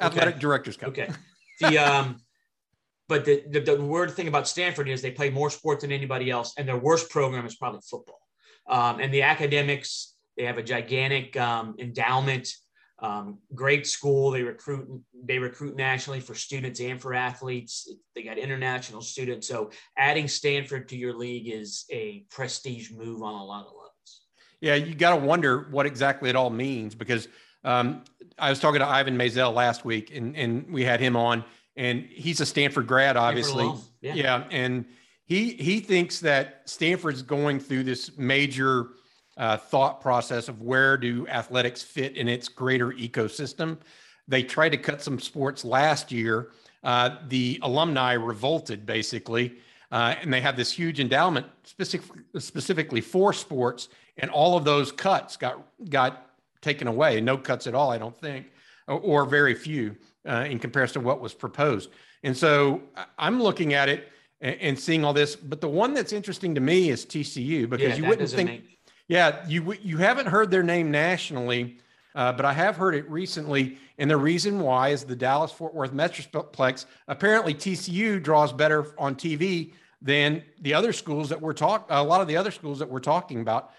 athletic 0.00 0.34
okay. 0.34 0.40
directors 0.40 0.76
cup. 0.76 0.90
Okay. 0.90 1.08
The 1.60 1.78
um, 1.78 2.16
but 3.08 3.24
the, 3.24 3.44
the 3.48 3.60
the 3.60 3.82
weird 3.82 4.12
thing 4.12 4.28
about 4.28 4.48
Stanford 4.48 4.88
is 4.88 5.02
they 5.02 5.10
play 5.10 5.30
more 5.30 5.50
sports 5.50 5.82
than 5.82 5.92
anybody 5.92 6.30
else, 6.30 6.54
and 6.58 6.66
their 6.66 6.78
worst 6.78 7.10
program 7.10 7.46
is 7.46 7.56
probably 7.56 7.80
football. 7.88 8.20
Um, 8.68 9.00
and 9.00 9.12
the 9.12 9.22
academics, 9.22 10.14
they 10.36 10.44
have 10.44 10.58
a 10.58 10.62
gigantic 10.62 11.36
um, 11.36 11.74
endowment. 11.78 12.48
Um, 13.02 13.38
great 13.54 13.86
school. 13.86 14.30
They 14.30 14.42
recruit 14.42 14.88
they 15.24 15.38
recruit 15.38 15.76
nationally 15.76 16.20
for 16.20 16.34
students 16.34 16.80
and 16.80 17.00
for 17.00 17.14
athletes. 17.14 17.92
They 18.14 18.22
got 18.22 18.38
international 18.38 19.02
students. 19.02 19.48
So 19.48 19.70
adding 19.98 20.28
Stanford 20.28 20.88
to 20.90 20.96
your 20.96 21.12
league 21.12 21.48
is 21.48 21.84
a 21.90 22.24
prestige 22.30 22.92
move 22.92 23.22
on 23.22 23.34
a 23.34 23.44
lot 23.44 23.66
of 23.66 23.72
levels. 23.72 24.22
Yeah, 24.60 24.76
you 24.76 24.94
got 24.94 25.10
to 25.10 25.16
wonder 25.16 25.66
what 25.72 25.84
exactly 25.84 26.30
it 26.30 26.36
all 26.36 26.50
means 26.50 26.94
because 26.94 27.26
um, 27.64 28.04
I 28.38 28.50
was 28.50 28.60
talking 28.60 28.78
to 28.78 28.86
Ivan 28.86 29.18
Maisel 29.18 29.52
last 29.52 29.84
week, 29.84 30.14
and 30.14 30.36
and 30.36 30.72
we 30.72 30.84
had 30.84 31.00
him 31.00 31.16
on, 31.16 31.44
and 31.76 32.06
he's 32.08 32.40
a 32.40 32.46
Stanford 32.46 32.86
grad, 32.86 33.16
obviously. 33.16 33.64
Stanford 33.64 33.84
yeah. 34.02 34.14
yeah, 34.14 34.44
and 34.50 34.84
he 35.24 35.52
he 35.54 35.80
thinks 35.80 36.20
that 36.20 36.62
Stanford's 36.66 37.22
going 37.22 37.60
through 37.60 37.84
this 37.84 38.16
major 38.18 38.88
uh, 39.36 39.56
thought 39.56 40.00
process 40.00 40.48
of 40.48 40.60
where 40.60 40.96
do 40.96 41.26
athletics 41.28 41.82
fit 41.82 42.16
in 42.16 42.28
its 42.28 42.48
greater 42.48 42.92
ecosystem. 42.92 43.78
They 44.28 44.42
tried 44.42 44.70
to 44.70 44.76
cut 44.76 45.02
some 45.02 45.18
sports 45.18 45.64
last 45.64 46.12
year. 46.12 46.50
Uh, 46.84 47.16
the 47.28 47.58
alumni 47.62 48.12
revolted 48.12 48.84
basically, 48.84 49.54
uh, 49.90 50.14
and 50.20 50.32
they 50.32 50.40
have 50.40 50.56
this 50.56 50.72
huge 50.72 51.00
endowment 51.00 51.46
specific, 51.64 52.10
specifically 52.38 53.00
for 53.00 53.32
sports, 53.32 53.88
and 54.18 54.30
all 54.30 54.56
of 54.56 54.64
those 54.64 54.90
cuts 54.90 55.36
got 55.36 55.62
got 55.88 56.30
taken 56.60 56.88
away. 56.88 57.20
No 57.20 57.38
cuts 57.38 57.66
at 57.66 57.74
all, 57.74 57.90
I 57.90 57.98
don't 57.98 58.18
think, 58.20 58.46
or, 58.88 58.98
or 59.00 59.24
very 59.24 59.54
few 59.54 59.96
uh, 60.28 60.46
in 60.48 60.58
comparison 60.58 61.02
to 61.02 61.06
what 61.06 61.20
was 61.20 61.34
proposed. 61.34 61.90
And 62.22 62.36
so 62.36 62.82
I'm 63.18 63.42
looking 63.42 63.74
at 63.74 63.88
it 63.88 64.08
and, 64.40 64.56
and, 64.60 64.78
seeing 64.78 65.04
all 65.04 65.12
this. 65.12 65.34
But 65.34 65.60
the 65.60 65.68
one 65.68 65.92
that's 65.94 66.12
interesting 66.12 66.54
to 66.54 66.60
me 66.60 66.90
is 66.90 67.04
TCU 67.04 67.68
because 67.68 67.90
yeah, 67.90 67.96
you 67.96 68.08
wouldn't 68.08 68.30
think. 68.30 68.50
Make- 68.50 68.78
yeah, 69.12 69.44
you 69.46 69.74
you 69.82 69.98
haven't 69.98 70.26
heard 70.26 70.50
their 70.50 70.62
name 70.62 70.90
nationally, 70.90 71.76
uh, 72.14 72.32
but 72.32 72.46
I 72.46 72.54
have 72.54 72.76
heard 72.76 72.94
it 72.94 73.08
recently. 73.10 73.76
And 73.98 74.10
the 74.10 74.16
reason 74.16 74.58
why 74.58 74.88
is 74.88 75.04
the 75.04 75.14
Dallas 75.14 75.52
Fort 75.52 75.74
Worth 75.74 75.92
Metroplex. 75.92 76.86
Apparently, 77.08 77.52
TCU 77.52 78.22
draws 78.22 78.54
better 78.54 78.86
on 78.98 79.14
TV 79.14 79.74
than 80.00 80.42
the 80.62 80.72
other 80.72 80.94
schools 80.94 81.28
that 81.28 81.38
we're 81.38 81.52
talking. 81.52 81.94
A 81.94 82.02
lot 82.02 82.22
of 82.22 82.26
the 82.26 82.38
other 82.38 82.50
schools 82.50 82.78
that 82.78 82.88
we're 82.88 83.00
talking 83.00 83.42
about, 83.42 83.72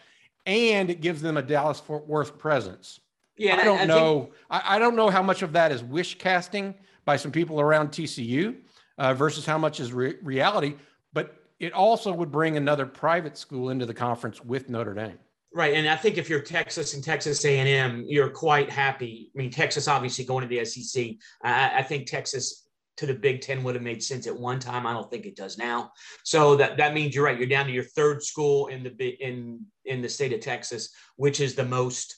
and 0.45 0.91
it 0.91 1.01
gives 1.01 1.19
them 1.19 1.35
a 1.37 1.41
Dallas 1.41 1.79
Fort 1.79 2.07
Worth 2.07 2.37
presence. 2.37 2.99
Yeah, 3.35 3.55
I 3.55 3.63
don't 3.63 3.79
I, 3.79 3.81
I 3.81 3.85
know. 3.85 4.19
Think- 4.19 4.33
I, 4.51 4.75
I, 4.75 4.79
don't 4.79 4.95
know 4.95 5.09
how 5.09 5.23
much 5.23 5.41
of 5.41 5.53
that 5.53 5.71
is 5.71 5.83
wish 5.83 6.19
casting 6.19 6.75
by 7.05 7.17
some 7.17 7.31
people 7.31 7.59
around 7.59 7.89
TCU 7.89 8.55
uh, 8.99 9.15
versus 9.15 9.47
how 9.47 9.57
much 9.57 9.79
is 9.79 9.91
re- 9.93 10.17
reality. 10.21 10.75
But 11.11 11.43
it 11.59 11.73
also 11.73 12.13
would 12.13 12.31
bring 12.31 12.55
another 12.55 12.85
private 12.85 13.35
school 13.35 13.71
into 13.71 13.87
the 13.87 13.95
conference 13.95 14.45
with 14.45 14.69
Notre 14.69 14.93
Dame. 14.93 15.17
Right, 15.55 15.75
and 15.75 15.87
I 15.87 15.95
think 15.95 16.17
if 16.17 16.29
you're 16.29 16.39
Texas 16.39 16.95
and 16.95 17.03
Texas 17.03 17.45
A&M, 17.45 18.05
you're 18.07 18.29
quite 18.29 18.71
happy. 18.71 19.31
I 19.35 19.37
mean, 19.37 19.51
Texas 19.51 19.87
obviously 19.87 20.25
going 20.25 20.41
to 20.41 20.47
the 20.47 20.65
SEC. 20.65 21.11
I, 21.43 21.79
I 21.79 21.83
think 21.83 22.07
Texas 22.07 22.63
to 22.97 23.05
the 23.05 23.13
Big 23.13 23.41
Ten 23.41 23.63
would 23.63 23.75
have 23.75 23.83
made 23.83 24.03
sense 24.03 24.27
at 24.27 24.35
one 24.37 24.59
time. 24.59 24.85
I 24.85 24.93
don't 24.93 25.09
think 25.09 25.25
it 25.25 25.35
does 25.35 25.57
now. 25.57 25.91
So 26.23 26.55
that 26.55 26.77
that 26.77 26.93
means 26.93 27.15
you're 27.15 27.25
right. 27.25 27.37
You're 27.37 27.47
down 27.47 27.67
to 27.67 27.71
your 27.71 27.83
third 27.83 28.23
school 28.23 28.67
in 28.67 28.83
the 28.83 29.07
in 29.19 29.65
in 29.85 30.01
the 30.01 30.09
state 30.09 30.33
of 30.33 30.41
Texas, 30.41 30.89
which 31.15 31.39
is 31.39 31.55
the 31.55 31.65
most 31.65 32.15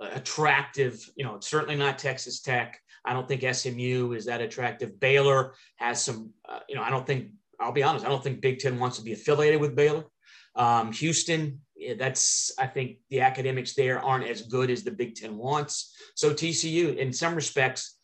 uh, 0.00 0.10
attractive. 0.12 1.06
You 1.16 1.24
know, 1.24 1.36
it's 1.36 1.48
certainly 1.48 1.76
not 1.76 1.98
Texas 1.98 2.40
Tech. 2.40 2.78
I 3.04 3.12
don't 3.12 3.26
think 3.26 3.42
SMU 3.54 4.12
is 4.12 4.26
that 4.26 4.40
attractive. 4.40 5.00
Baylor 5.00 5.54
has 5.76 6.04
some. 6.04 6.32
Uh, 6.48 6.60
you 6.68 6.76
know, 6.76 6.82
I 6.82 6.90
don't 6.90 7.06
think. 7.06 7.28
I'll 7.58 7.72
be 7.72 7.82
honest. 7.82 8.06
I 8.06 8.08
don't 8.08 8.24
think 8.24 8.40
Big 8.40 8.58
Ten 8.58 8.78
wants 8.78 8.96
to 8.98 9.04
be 9.04 9.12
affiliated 9.12 9.60
with 9.60 9.76
Baylor. 9.76 10.04
Um, 10.56 10.92
Houston, 10.92 11.60
that's 11.96 12.52
I 12.58 12.66
think 12.66 12.98
the 13.08 13.20
academics 13.20 13.74
there 13.74 14.00
aren't 14.00 14.26
as 14.26 14.42
good 14.42 14.70
as 14.70 14.82
the 14.82 14.90
Big 14.90 15.14
Ten 15.14 15.36
wants. 15.36 15.94
So 16.14 16.32
TCU, 16.32 16.96
in 16.96 17.12
some 17.12 17.34
respects, 17.34 17.96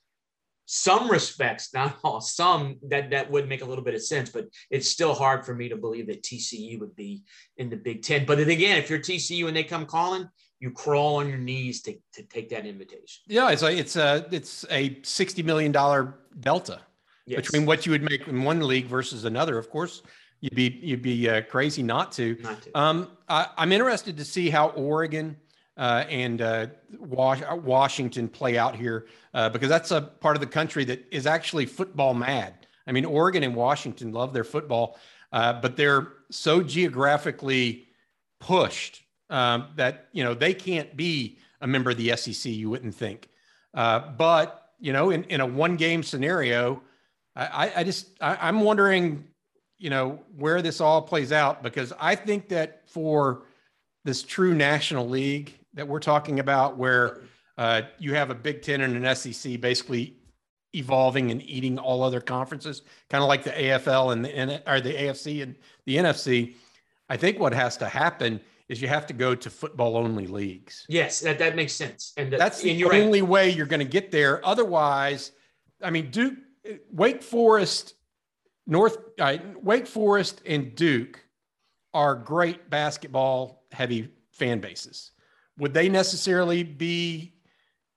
some 0.66 1.10
respects, 1.10 1.72
not 1.72 1.96
all, 2.04 2.20
some 2.20 2.76
that 2.88 3.10
that 3.10 3.30
would 3.30 3.48
make 3.48 3.62
a 3.62 3.64
little 3.64 3.84
bit 3.84 3.94
of 3.94 4.02
sense, 4.02 4.30
but 4.30 4.46
it's 4.70 4.88
still 4.88 5.14
hard 5.14 5.44
for 5.44 5.54
me 5.54 5.68
to 5.68 5.76
believe 5.76 6.06
that 6.08 6.22
TCU 6.22 6.80
would 6.80 6.96
be 6.96 7.22
in 7.56 7.70
the 7.70 7.76
Big 7.76 8.02
Ten. 8.02 8.24
But 8.24 8.38
then 8.38 8.50
again, 8.50 8.78
if 8.78 8.90
you're 8.90 8.98
TCU 8.98 9.46
and 9.48 9.56
they 9.56 9.64
come 9.64 9.86
calling, 9.86 10.28
you 10.58 10.70
crawl 10.70 11.16
on 11.16 11.28
your 11.28 11.38
knees 11.38 11.82
to, 11.82 11.94
to 12.14 12.22
take 12.22 12.48
that 12.50 12.66
invitation. 12.66 13.22
Yeah, 13.28 13.50
it's 13.50 13.62
a 13.62 13.76
it's 13.76 13.96
a 13.96 14.26
it's 14.30 14.64
a 14.70 14.98
sixty 15.02 15.42
million 15.42 15.70
dollar 15.70 16.18
delta 16.40 16.80
yes. 17.26 17.40
between 17.42 17.66
what 17.66 17.86
you 17.86 17.92
would 17.92 18.02
make 18.02 18.26
in 18.26 18.42
one 18.42 18.60
league 18.60 18.86
versus 18.86 19.24
another. 19.24 19.58
Of 19.58 19.70
course, 19.70 20.02
You'd 20.46 20.54
be 20.54 20.78
you'd 20.80 21.02
be 21.02 21.28
uh, 21.28 21.42
crazy 21.42 21.82
not 21.82 22.12
to. 22.12 22.36
Not 22.40 22.62
to. 22.62 22.78
Um, 22.78 23.08
I, 23.28 23.48
am 23.58 23.72
interested 23.72 24.16
to 24.16 24.24
see 24.24 24.48
how 24.48 24.68
Oregon 24.68 25.36
uh, 25.76 26.04
and 26.08 26.40
uh, 26.40 26.68
Was- 27.00 27.42
Washington 27.64 28.28
play 28.28 28.56
out 28.56 28.76
here 28.76 29.06
uh, 29.34 29.48
because 29.48 29.68
that's 29.68 29.90
a 29.90 30.02
part 30.02 30.36
of 30.36 30.40
the 30.40 30.46
country 30.46 30.84
that 30.84 31.04
is 31.10 31.26
actually 31.26 31.66
football 31.66 32.14
mad. 32.14 32.54
I 32.86 32.92
mean, 32.92 33.04
Oregon 33.04 33.42
and 33.42 33.56
Washington 33.56 34.12
love 34.12 34.32
their 34.32 34.44
football, 34.44 35.00
uh, 35.32 35.54
but 35.54 35.76
they're 35.76 36.12
so 36.30 36.62
geographically 36.62 37.88
pushed 38.38 39.02
um, 39.28 39.66
that 39.74 40.06
you 40.12 40.22
know 40.22 40.32
they 40.32 40.54
can't 40.54 40.96
be 40.96 41.38
a 41.60 41.66
member 41.66 41.90
of 41.90 41.96
the 41.96 42.16
SEC. 42.16 42.52
You 42.52 42.70
wouldn't 42.70 42.94
think, 42.94 43.28
uh, 43.74 43.98
but 44.10 44.74
you 44.78 44.92
know, 44.92 45.10
in, 45.10 45.24
in 45.24 45.40
a 45.40 45.46
one 45.46 45.74
game 45.74 46.04
scenario, 46.04 46.82
I, 47.34 47.72
I 47.78 47.82
just 47.82 48.10
I, 48.20 48.36
I'm 48.42 48.60
wondering 48.60 49.24
you 49.78 49.90
know, 49.90 50.20
where 50.36 50.62
this 50.62 50.80
all 50.80 51.02
plays 51.02 51.32
out 51.32 51.62
because 51.62 51.92
I 52.00 52.14
think 52.14 52.48
that 52.48 52.88
for 52.88 53.42
this 54.04 54.22
true 54.22 54.54
national 54.54 55.08
league 55.08 55.52
that 55.74 55.86
we're 55.86 56.00
talking 56.00 56.40
about, 56.40 56.76
where 56.76 57.20
uh, 57.58 57.82
you 57.98 58.14
have 58.14 58.30
a 58.30 58.34
Big 58.34 58.62
Ten 58.62 58.80
and 58.80 59.04
an 59.04 59.14
SEC 59.14 59.60
basically 59.60 60.16
evolving 60.74 61.30
and 61.30 61.42
eating 61.42 61.78
all 61.78 62.02
other 62.02 62.20
conferences, 62.20 62.82
kind 63.10 63.22
of 63.22 63.28
like 63.28 63.42
the 63.42 63.50
AFL 63.50 64.12
and 64.12 64.24
the 64.24 64.70
or 64.70 64.80
the 64.80 64.92
AFC 64.92 65.42
and 65.42 65.54
the 65.84 65.96
NFC. 65.96 66.54
I 67.08 67.16
think 67.16 67.38
what 67.38 67.52
has 67.52 67.76
to 67.78 67.88
happen 67.88 68.40
is 68.68 68.82
you 68.82 68.88
have 68.88 69.06
to 69.06 69.12
go 69.12 69.34
to 69.34 69.48
football 69.48 69.96
only 69.96 70.26
leagues. 70.26 70.86
Yes, 70.88 71.20
that, 71.20 71.38
that 71.38 71.54
makes 71.54 71.72
sense. 71.72 72.12
And 72.16 72.32
that's 72.32 72.62
the 72.62 72.84
only 72.84 73.22
right. 73.22 73.28
way 73.28 73.50
you're 73.50 73.66
going 73.66 73.80
to 73.80 73.84
get 73.84 74.10
there. 74.10 74.44
Otherwise, 74.44 75.32
I 75.82 75.90
mean, 75.90 76.10
Duke, 76.10 76.34
Wake 76.90 77.22
Forest 77.22 77.94
North 78.66 78.98
uh, 79.20 79.38
Wake 79.62 79.86
Forest 79.86 80.42
and 80.44 80.74
Duke 80.74 81.24
are 81.94 82.14
great 82.14 82.68
basketball 82.68 83.64
heavy 83.72 84.10
fan 84.32 84.60
bases. 84.60 85.12
Would 85.58 85.72
they 85.72 85.88
necessarily 85.88 86.62
be 86.62 87.34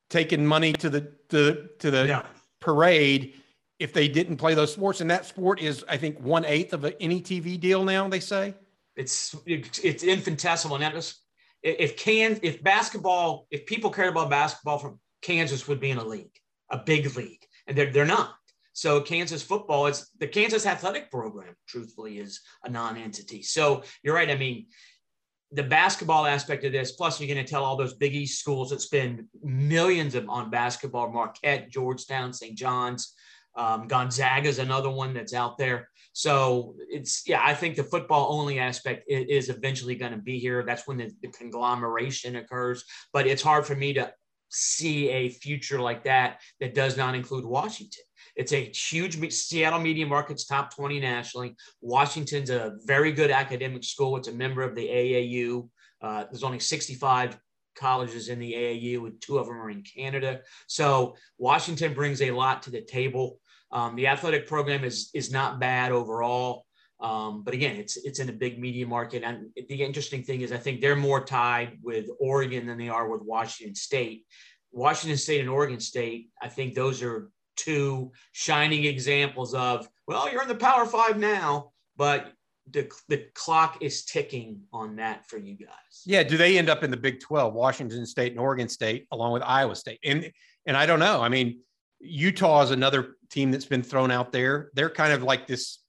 taking 0.09 0.45
money 0.45 0.73
to 0.73 0.89
the 0.89 1.11
to, 1.29 1.69
to 1.79 1.91
the 1.91 2.07
yeah. 2.07 2.25
parade 2.59 3.35
if 3.79 3.93
they 3.93 4.07
didn't 4.07 4.38
play 4.38 4.53
those 4.53 4.71
sports? 4.71 5.01
And 5.01 5.09
that 5.11 5.25
sport 5.25 5.59
is, 5.59 5.83
I 5.89 5.97
think, 5.97 6.19
one 6.19 6.45
eighth 6.45 6.73
of 6.73 6.85
any 6.99 7.21
TV 7.21 7.59
deal 7.59 7.83
now. 7.83 8.07
They 8.07 8.19
say 8.19 8.53
it's 8.95 9.35
it's 9.45 10.03
infinitesimal. 10.03 10.75
And 10.75 10.83
that 10.83 10.93
was 10.93 11.21
if 11.63 11.97
can 11.97 12.39
if 12.43 12.63
basketball 12.63 13.47
if 13.51 13.65
people 13.65 13.89
cared 13.89 14.09
about 14.09 14.29
basketball 14.29 14.77
from 14.77 14.99
Kansas 15.21 15.67
would 15.67 15.79
be 15.79 15.89
in 15.89 15.97
a 15.97 16.03
league, 16.03 16.38
a 16.69 16.77
big 16.77 17.15
league, 17.17 17.45
and 17.67 17.77
they're 17.77 17.91
they're 17.91 18.05
not. 18.05 18.35
So 18.79 19.01
Kansas 19.01 19.43
football, 19.43 19.88
it's 19.88 20.09
the 20.19 20.27
Kansas 20.27 20.65
athletic 20.65 21.12
program, 21.12 21.53
truthfully, 21.67 22.17
is 22.17 22.39
a 22.63 22.69
non-entity. 22.69 23.41
So 23.41 23.83
you're 24.03 24.15
right. 24.15 24.29
I 24.29 24.38
mean, 24.38 24.67
the 25.51 25.63
basketball 25.63 26.25
aspect 26.25 26.63
of 26.63 26.71
this, 26.71 26.93
plus 26.93 27.19
you're 27.19 27.27
going 27.27 27.45
to 27.45 27.51
tell 27.51 27.65
all 27.65 27.75
those 27.75 27.95
Big 27.95 28.15
East 28.15 28.39
schools 28.39 28.69
that 28.69 28.79
spend 28.79 29.25
millions 29.43 30.15
of, 30.15 30.29
on 30.29 30.50
basketball, 30.50 31.12
Marquette, 31.12 31.69
Georgetown, 31.69 32.31
St. 32.31 32.57
John's, 32.57 33.13
um, 33.57 33.89
Gonzaga 33.89 34.48
is 34.48 34.59
another 34.59 34.89
one 34.89 35.13
that's 35.13 35.33
out 35.33 35.57
there. 35.57 35.89
So 36.13 36.75
it's, 36.89 37.27
yeah, 37.27 37.41
I 37.43 37.55
think 37.55 37.75
the 37.75 37.83
football 37.83 38.31
only 38.31 38.59
aspect 38.59 39.03
is, 39.09 39.50
eventually 39.50 39.95
going 39.95 40.13
to 40.13 40.19
be 40.19 40.39
here. 40.39 40.63
That's 40.63 40.88
when 40.88 41.00
the, 41.00 41.12
the 41.21 41.27
conglomeration 41.27 42.38
occurs. 42.38 42.86
But 43.12 43.27
it's 43.27 43.41
hard 43.41 43.65
for 43.65 43.75
me 43.75 43.91
to 43.95 44.13
see 44.50 45.10
a 45.10 45.29
future 45.29 45.79
like 45.79 46.03
that 46.03 46.41
that 46.60 46.74
does 46.74 46.98
not 46.98 47.15
include 47.15 47.46
Washington. 47.46 48.03
It's 48.36 48.53
a 48.53 48.72
huge 48.72 49.34
Seattle 49.34 49.79
media 49.79 50.06
market's 50.06 50.46
top 50.46 50.74
20 50.74 51.00
nationally. 51.00 51.56
Washington's 51.82 52.50
a 52.50 52.77
very 52.86 53.12
good 53.12 53.32
academic 53.32 53.84
school. 53.84 54.18
It's 54.18 54.27
a 54.27 54.34
member 54.34 54.62
of 54.62 54.75
the 54.75 54.88
AAU. 54.88 55.70
Uh, 56.01 56.24
there's 56.32 56.44
only 56.44 56.60
65 56.60 57.38
colleges 57.75 58.29
in 58.29 58.39
the 58.39 58.53
AAU, 58.53 59.08
and 59.08 59.22
two 59.22 59.38
of 59.38 59.48
them 59.48 59.60
are 59.60 59.70
in 59.70 59.84
Canada. 59.84 60.41
So 60.68 61.15
Washington 61.38 61.94
brings 61.94 62.22
a 62.22 62.32
lot 62.32 62.63
to 62.63 62.72
the 62.72 62.82
table. 62.82 63.39
Um, 63.72 63.96
the 63.96 64.08
athletic 64.08 64.48
program 64.48 64.84
is 64.84 65.12
is 65.13 65.32
not 65.32 65.60
bad 65.60 65.91
overall. 65.91 66.65
Um, 67.01 67.44
but 67.44 67.53
again, 67.53 67.77
it's 67.77 67.98
it's 67.98 68.20
in 68.20 68.29
a 68.29 68.34
big 68.34 68.60
media 68.60 68.86
market. 68.86 69.24
And 69.24 69.50
the 69.56 69.84
interesting 69.84 70.24
thing 70.24 70.41
is, 70.41 70.51
I 70.51 70.58
think 70.58 70.82
they're 70.82 70.96
more 70.96 71.24
tied 71.24 71.77
with 71.82 72.08
Oregon 72.20 72.68
than 72.68 72.77
they 72.77 72.89
are 72.89 73.08
with 73.08 73.22
Washington 73.22 73.75
State. 73.75 74.25
Washington 74.72 75.18
State 75.18 75.41
and 75.41 75.50
Oregon 75.50 75.79
State, 75.79 76.29
I 76.41 76.48
think 76.48 76.75
those 76.75 77.01
are 77.01 77.29
two 77.56 78.12
shining 78.32 78.86
examples 78.86 79.53
of, 79.53 79.88
well, 80.08 80.32
you're 80.32 80.41
in 80.41 80.48
the 80.48 80.56
Power 80.56 80.86
Five 80.86 81.18
now, 81.18 81.72
but 81.98 82.34
the, 82.72 82.91
the 83.08 83.25
clock 83.34 83.82
is 83.82 84.06
ticking 84.06 84.62
on 84.72 84.98
that 84.98 85.27
for 85.27 85.38
you 85.38 85.56
guys. 85.56 86.03
Yeah. 86.06 86.24
Do 86.24 86.38
they 86.38 86.58
end 86.58 86.70
up 86.70 86.84
in 86.84 86.91
the 86.91 86.98
Big 86.98 87.20
12, 87.20 87.53
Washington 87.53 88.06
State 88.06 88.32
and 88.34 88.39
Oregon 88.39 88.70
State, 88.70 89.08
along 89.12 89.34
with 89.34 89.44
Iowa 89.44 89.75
State? 89.75 90.00
And 90.03 90.32
and 90.65 90.77
I 90.77 90.86
don't 90.86 91.00
know. 91.00 91.22
I 91.22 91.29
mean, 91.29 91.62
Utah 92.00 92.62
is 92.62 92.72
another 92.72 93.15
team 93.32 93.51
that's 93.51 93.65
been 93.65 93.82
thrown 93.82 94.12
out 94.12 94.32
there. 94.32 94.70
They're 94.74 94.89
kind 94.89 95.13
of 95.13 95.24
like 95.24 95.48
this 95.48 95.79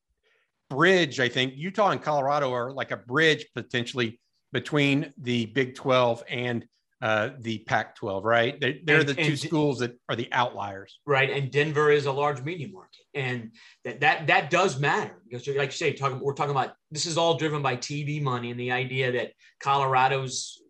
bridge, 0.71 1.21
I 1.21 1.29
think. 1.29 1.55
Utah 1.57 1.91
and 1.91 2.03
Colorado 2.03 2.53
are 2.53 2.73
like 2.73 2.91
a 2.91 2.97
bridge 2.97 3.47
potentially 3.55 4.21
between 4.53 5.13
the 5.19 5.47
Big 5.47 5.75
12 5.75 6.25
and 6.29 6.65
uh, 7.03 7.31
the 7.39 7.59
Pac 7.61 7.97
12, 7.97 8.25
right? 8.25 8.61
They, 8.61 8.81
they're, 8.85 9.01
and, 9.01 9.09
the 9.09 9.15
two 9.15 9.37
schools 9.37 9.79
that 9.79 9.99
are 10.09 10.17
the 10.17 10.29
outliers. 10.33 10.99
Right. 11.07 11.31
And 11.31 11.51
Denver 11.51 11.91
is 11.91 12.07
a 12.07 12.13
large 12.13 12.43
media 12.43 12.69
market. 12.69 13.01
And 13.15 13.53
that, 13.85 14.01
that, 14.01 14.27
that 14.27 14.51
does 14.51 14.79
matter 14.79 15.23
because, 15.29 15.47
like 15.49 15.71
you 15.71 15.73
say, 15.73 15.93
talking, 15.93 16.21
we're 16.21 16.35
talking 16.35 16.51
about 16.51 16.75
this 16.91 17.07
is 17.07 17.17
all 17.17 17.37
driven 17.37 17.63
by 17.63 17.77
TV 17.77 18.21
money 18.23 18.51
and 18.51 18.61
the 18.61 18.73
idea 18.73 19.13
that 19.13 19.33
Colorado's 19.61 20.61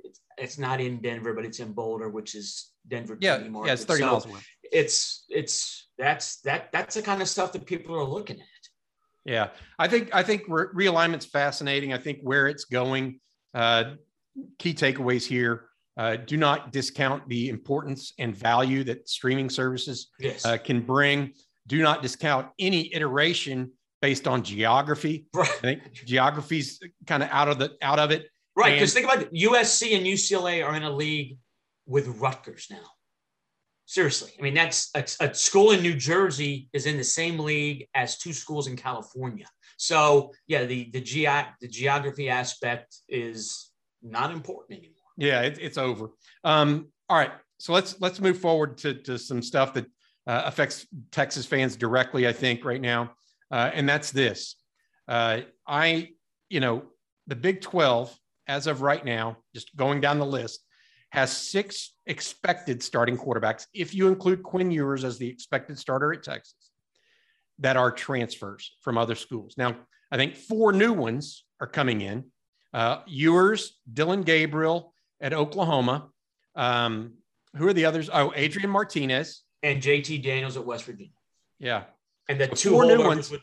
it's 0.40 0.58
not 0.58 0.80
in 0.80 1.00
Denver, 1.00 1.34
but 1.34 1.44
it's 1.44 1.60
in 1.60 1.72
Boulder, 1.72 2.08
which 2.08 2.34
is 2.34 2.70
Denver. 2.88 3.16
Yeah, 3.20 3.38
yeah, 3.38 3.72
it's 3.72 3.84
thirty 3.84 4.00
so 4.00 4.06
miles 4.06 4.26
away. 4.26 4.40
It's 4.72 5.24
it's 5.28 5.88
that's 5.98 6.40
that 6.40 6.72
that's 6.72 6.94
the 6.94 7.02
kind 7.02 7.22
of 7.22 7.28
stuff 7.28 7.52
that 7.52 7.66
people 7.66 7.94
are 7.94 8.04
looking 8.04 8.40
at. 8.40 8.46
Yeah, 9.24 9.48
I 9.78 9.88
think 9.88 10.14
I 10.14 10.22
think 10.22 10.42
re- 10.48 10.66
realignment's 10.72 11.26
fascinating. 11.26 11.92
I 11.92 11.98
think 11.98 12.20
where 12.22 12.46
it's 12.46 12.64
going. 12.64 13.20
Uh, 13.52 13.94
key 14.58 14.72
takeaways 14.72 15.26
here: 15.26 15.68
uh, 15.96 16.16
do 16.16 16.36
not 16.36 16.72
discount 16.72 17.28
the 17.28 17.48
importance 17.48 18.14
and 18.18 18.34
value 18.34 18.84
that 18.84 19.08
streaming 19.08 19.50
services 19.50 20.08
yes. 20.18 20.44
uh, 20.44 20.56
can 20.56 20.80
bring. 20.80 21.32
Do 21.66 21.82
not 21.82 22.02
discount 22.02 22.48
any 22.58 22.92
iteration 22.94 23.72
based 24.00 24.26
on 24.26 24.42
geography. 24.42 25.26
Right. 25.34 25.48
I 25.48 25.60
think 25.60 25.92
geography's 25.92 26.80
kind 27.06 27.22
of 27.22 27.28
out 27.30 27.48
of 27.48 27.58
the 27.58 27.76
out 27.82 27.98
of 27.98 28.10
it. 28.10 28.28
Right, 28.56 28.72
because 28.72 28.92
think 28.92 29.06
about 29.06 29.22
it. 29.22 29.32
USC 29.32 29.96
and 29.96 30.06
UCLA 30.06 30.66
are 30.66 30.74
in 30.74 30.82
a 30.82 30.90
league 30.90 31.38
with 31.86 32.08
Rutgers 32.08 32.66
now. 32.70 32.84
Seriously, 33.90 34.30
I 34.38 34.42
mean 34.42 34.54
that's 34.54 34.88
a, 34.94 35.04
a, 35.18 35.34
school 35.34 35.72
in 35.72 35.82
New 35.82 35.96
Jersey 35.96 36.68
is 36.72 36.86
in 36.86 36.96
the 36.96 37.02
same 37.02 37.40
league 37.40 37.88
as 37.96 38.18
two 38.18 38.32
schools 38.32 38.68
in 38.68 38.76
California. 38.76 39.46
So 39.78 40.30
yeah, 40.46 40.64
the 40.64 40.90
the 40.92 41.00
ge- 41.00 41.48
the 41.60 41.66
geography 41.66 42.28
aspect 42.28 42.98
is 43.08 43.72
not 44.00 44.30
important 44.30 44.78
anymore. 44.78 44.94
Yeah, 45.16 45.40
it, 45.40 45.58
it's 45.60 45.76
over. 45.76 46.10
Um, 46.44 46.86
all 47.08 47.18
right, 47.18 47.32
so 47.58 47.72
let's 47.72 48.00
let's 48.00 48.20
move 48.20 48.38
forward 48.38 48.78
to 48.78 48.94
to 48.94 49.18
some 49.18 49.42
stuff 49.42 49.74
that 49.74 49.86
uh, 50.24 50.42
affects 50.44 50.86
Texas 51.10 51.44
fans 51.44 51.74
directly. 51.74 52.28
I 52.28 52.32
think 52.32 52.64
right 52.64 52.80
now, 52.80 53.10
uh, 53.50 53.72
and 53.74 53.88
that's 53.88 54.12
this. 54.12 54.54
Uh, 55.08 55.40
I, 55.66 56.10
you 56.48 56.60
know, 56.60 56.84
the 57.26 57.34
Big 57.34 57.60
Twelve 57.60 58.16
as 58.46 58.68
of 58.68 58.82
right 58.82 59.04
now, 59.04 59.38
just 59.52 59.74
going 59.74 60.00
down 60.00 60.20
the 60.20 60.26
list, 60.26 60.60
has 61.10 61.36
six 61.36 61.94
expected 62.06 62.82
starting 62.82 63.16
quarterbacks, 63.16 63.66
if 63.74 63.94
you 63.94 64.08
include 64.08 64.42
Quinn 64.42 64.70
Ewers 64.70 65.04
as 65.04 65.18
the 65.18 65.28
expected 65.28 65.78
starter 65.78 66.12
at 66.12 66.22
Texas, 66.22 66.70
that 67.58 67.76
are 67.76 67.90
transfers 67.90 68.74
from 68.80 68.96
other 68.96 69.14
schools. 69.14 69.54
Now, 69.58 69.76
I 70.10 70.16
think 70.16 70.36
four 70.36 70.72
new 70.72 70.92
ones 70.92 71.44
are 71.60 71.66
coming 71.66 72.00
in. 72.00 72.24
Uh, 72.72 73.00
Ewers, 73.06 73.78
Dillon 73.92 74.22
Gabriel 74.22 74.94
at 75.20 75.32
Oklahoma. 75.32 76.08
Um, 76.54 77.14
who 77.56 77.66
are 77.66 77.72
the 77.72 77.84
others? 77.84 78.08
Oh, 78.12 78.32
Adrian 78.34 78.70
Martinez 78.70 79.42
and 79.62 79.82
JT 79.82 80.22
Daniels 80.22 80.56
at 80.56 80.64
West 80.64 80.84
Virginia. 80.84 81.12
Yeah, 81.58 81.84
and 82.28 82.40
the 82.40 82.46
two 82.48 82.80
new 82.86 83.04
ones 83.04 83.30
would, 83.30 83.40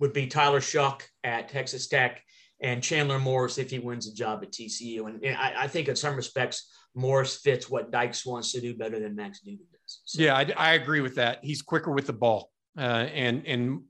would 0.00 0.12
be 0.12 0.26
Tyler 0.26 0.60
Shough 0.60 1.02
at 1.22 1.50
Texas 1.50 1.86
Tech 1.86 2.22
and 2.62 2.82
Chandler 2.82 3.18
Morris 3.18 3.58
if 3.58 3.70
he 3.70 3.78
wins 3.78 4.06
a 4.08 4.14
job 4.14 4.42
at 4.42 4.52
TCU. 4.52 5.06
And, 5.06 5.22
and 5.24 5.36
I, 5.36 5.64
I, 5.64 5.68
think 5.68 5.88
in 5.88 5.96
some 5.96 6.14
respects, 6.14 6.70
Morris 6.94 7.36
fits 7.36 7.68
what 7.68 7.90
Dykes 7.90 8.24
wants 8.24 8.52
to 8.52 8.60
do 8.60 8.74
better 8.74 9.00
than 9.00 9.16
Max 9.16 9.40
Duggan 9.40 9.66
does. 9.70 10.00
So. 10.04 10.22
Yeah, 10.22 10.36
I, 10.36 10.52
I, 10.56 10.72
agree 10.74 11.00
with 11.00 11.16
that. 11.16 11.40
He's 11.42 11.60
quicker 11.60 11.90
with 11.90 12.06
the 12.06 12.12
ball, 12.12 12.50
uh, 12.78 12.80
and 12.80 13.46
and 13.46 13.82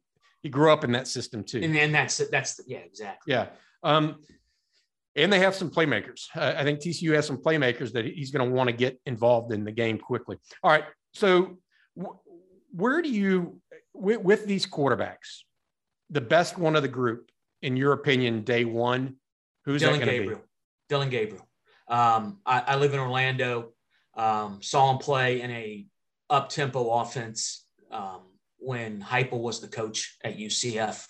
he 0.42 0.48
grew 0.48 0.72
up 0.72 0.84
in 0.84 0.92
that 0.92 1.06
system 1.06 1.44
too. 1.44 1.60
And 1.62 1.74
then 1.74 1.92
that's 1.92 2.16
that's 2.30 2.60
yeah, 2.66 2.78
exactly. 2.78 3.32
Yeah. 3.32 3.48
Um, 3.82 4.16
and 5.14 5.32
they 5.32 5.40
have 5.40 5.54
some 5.54 5.70
playmakers. 5.70 6.28
Uh, 6.34 6.54
I 6.56 6.64
think 6.64 6.80
TCU 6.80 7.14
has 7.14 7.26
some 7.26 7.36
playmakers 7.36 7.92
that 7.92 8.06
he's 8.06 8.30
going 8.30 8.48
to 8.48 8.54
want 8.54 8.68
to 8.68 8.72
get 8.72 8.98
involved 9.04 9.52
in 9.52 9.64
the 9.64 9.72
game 9.72 9.98
quickly. 9.98 10.38
All 10.62 10.70
right. 10.70 10.84
So, 11.12 11.58
w- 11.96 12.18
where 12.70 13.02
do 13.02 13.10
you, 13.10 13.60
with, 13.92 14.22
with 14.22 14.46
these 14.46 14.64
quarterbacks, 14.64 15.42
the 16.08 16.22
best 16.22 16.56
one 16.56 16.76
of 16.76 16.82
the 16.82 16.88
group, 16.88 17.30
in 17.62 17.76
your 17.76 17.92
opinion, 17.92 18.42
day 18.42 18.64
one? 18.64 19.16
Who's 19.64 19.80
Dillon 19.80 20.00
that 20.00 20.06
going 20.06 20.22
to 20.22 20.34
be? 20.36 20.40
Dillon 20.88 21.08
Gabriel. 21.08 21.48
Um, 21.88 22.38
I, 22.44 22.60
I, 22.60 22.76
live 22.76 22.94
in 22.94 23.00
Orlando. 23.00 23.72
Um, 24.14 24.60
saw 24.62 24.90
him 24.90 24.98
play 24.98 25.40
in 25.40 25.50
a 25.50 25.86
up 26.28 26.48
tempo 26.48 26.90
offense 26.90 27.66
um, 27.90 28.22
when 28.58 29.00
Heupel 29.00 29.40
was 29.40 29.60
the 29.60 29.68
coach 29.68 30.16
at 30.24 30.38
UCF. 30.38 31.06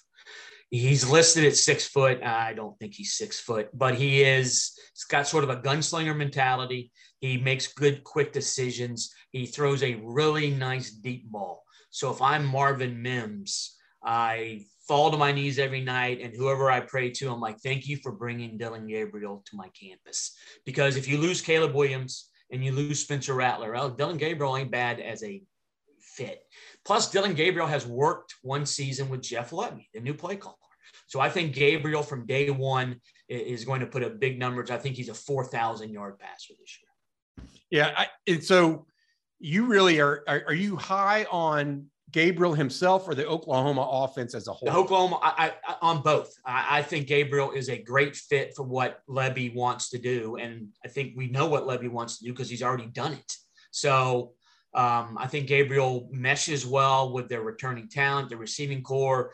He's 0.71 1.09
listed 1.09 1.45
at 1.45 1.57
six 1.57 1.87
foot. 1.87 2.23
I 2.23 2.55
don't 2.55 2.79
think 2.79 2.95
he's 2.95 3.15
six 3.15 3.39
foot, 3.39 3.69
but 3.75 3.95
he 3.95 4.23
is. 4.23 4.73
He's 4.95 5.05
got 5.05 5.29
sort 5.29 5.45
of 5.45 5.51
a 5.51 5.57
gunslinger 5.57 6.17
mentality. 6.17 6.91
He 7.21 7.37
makes 7.37 7.73
good, 7.73 8.03
quick 8.05 8.33
decisions. 8.33 9.13
He 9.31 9.47
throws 9.47 9.83
a 9.83 10.01
really 10.03 10.51
nice 10.51 10.91
deep 10.91 11.31
ball. 11.31 11.63
So 11.91 12.11
if 12.11 12.23
I'm 12.23 12.47
Marvin 12.47 13.03
Mims, 13.03 13.77
I 14.03 14.65
fall 14.93 15.11
to 15.11 15.17
my 15.17 15.33
knees 15.33 15.59
every 15.59 15.81
night 15.81 16.21
and 16.21 16.37
whoever 16.37 16.71
I 16.71 16.81
pray 16.81 17.09
to, 17.13 17.33
I'm 17.33 17.41
like, 17.41 17.59
thank 17.61 17.89
you 17.89 17.97
for 17.97 18.13
bringing 18.13 18.59
Dillon 18.59 18.87
Gabriel 18.87 19.43
to 19.47 19.57
my 19.57 19.69
campus. 19.69 20.37
Because 20.67 20.97
if 20.97 21.09
you 21.09 21.17
lose 21.17 21.41
Caleb 21.41 21.75
Williams 21.75 22.29
and 22.51 22.63
you 22.63 22.73
lose 22.73 23.01
Spencer 23.01 23.33
Rattler, 23.33 23.73
well, 23.73 23.89
Dillon 23.89 24.19
Gabriel 24.19 24.55
ain't 24.55 24.71
bad 24.71 25.01
as 25.01 25.25
a 25.25 25.43
fit. 25.99 26.43
Plus, 26.85 27.11
Dillon 27.11 27.33
Gabriel 27.33 27.67
has 27.67 27.87
worked 27.87 28.35
one 28.43 28.67
season 28.67 29.09
with 29.09 29.23
Jeff 29.23 29.51
Lebby, 29.51 29.87
the 29.95 30.01
new 30.01 30.13
play 30.13 30.37
caller. 30.37 30.57
So 31.07 31.21
I 31.21 31.31
think 31.31 31.55
Gabriel 31.55 32.03
from 32.03 32.27
day 32.27 32.51
one 32.51 33.01
is 33.31 33.65
going 33.65 33.81
to 33.81 33.87
put 33.87 34.03
up 34.03 34.21
big 34.21 34.39
numbers. 34.39 34.71
I 34.71 34.77
think 34.77 34.97
he's 34.97 35.09
a 35.09 35.15
4,000 35.15 35.91
yard 35.91 36.19
passer 36.19 36.53
this 36.61 36.79
year. 36.83 37.49
Yeah. 37.71 37.95
I, 37.97 38.09
and 38.27 38.45
so 38.45 38.85
you 39.41 39.65
really 39.65 40.03
are, 40.03 40.23
are, 40.29 40.43
are 40.49 40.55
you 40.55 40.77
high 40.77 41.25
on 41.31 41.87
Gabriel 42.13 42.55
himself 42.55 43.09
or 43.09 43.15
the 43.15 43.27
Oklahoma 43.27 43.89
offense 43.91 44.35
as 44.35 44.47
a 44.47 44.53
whole? 44.53 44.69
The 44.69 44.77
Oklahoma, 44.77 45.19
I, 45.23 45.53
I, 45.67 45.77
on 45.81 46.03
both. 46.03 46.33
I, 46.45 46.79
I, 46.79 46.83
think 46.83 47.07
Gabriel 47.07 47.51
is 47.53 47.69
a 47.69 47.83
great 47.83 48.15
fit 48.15 48.53
for 48.55 48.63
what 48.65 49.01
Lebby 49.09 49.55
wants 49.55 49.91
to 49.91 49.99
do, 49.99 50.37
and 50.37 50.69
I 50.85 50.89
think 50.89 51.15
we 51.17 51.29
know 51.29 51.47
what 51.47 51.65
Lebby 51.65 51.91
wants 51.91 52.19
to 52.19 52.25
do 52.25 52.33
because 52.33 52.51
he's 52.51 52.63
already 52.63 52.87
done 52.87 53.15
it. 53.15 53.33
So 53.71 54.33
um, 54.75 55.17
I 55.19 55.27
think 55.27 55.47
Gabriel 55.47 56.09
meshes 56.13 56.67
well 56.67 57.13
with 57.13 57.29
their 57.29 57.43
returning 57.43 57.89
talent, 57.89 58.29
the 58.29 58.37
receiving 58.37 58.83
corps. 58.83 59.33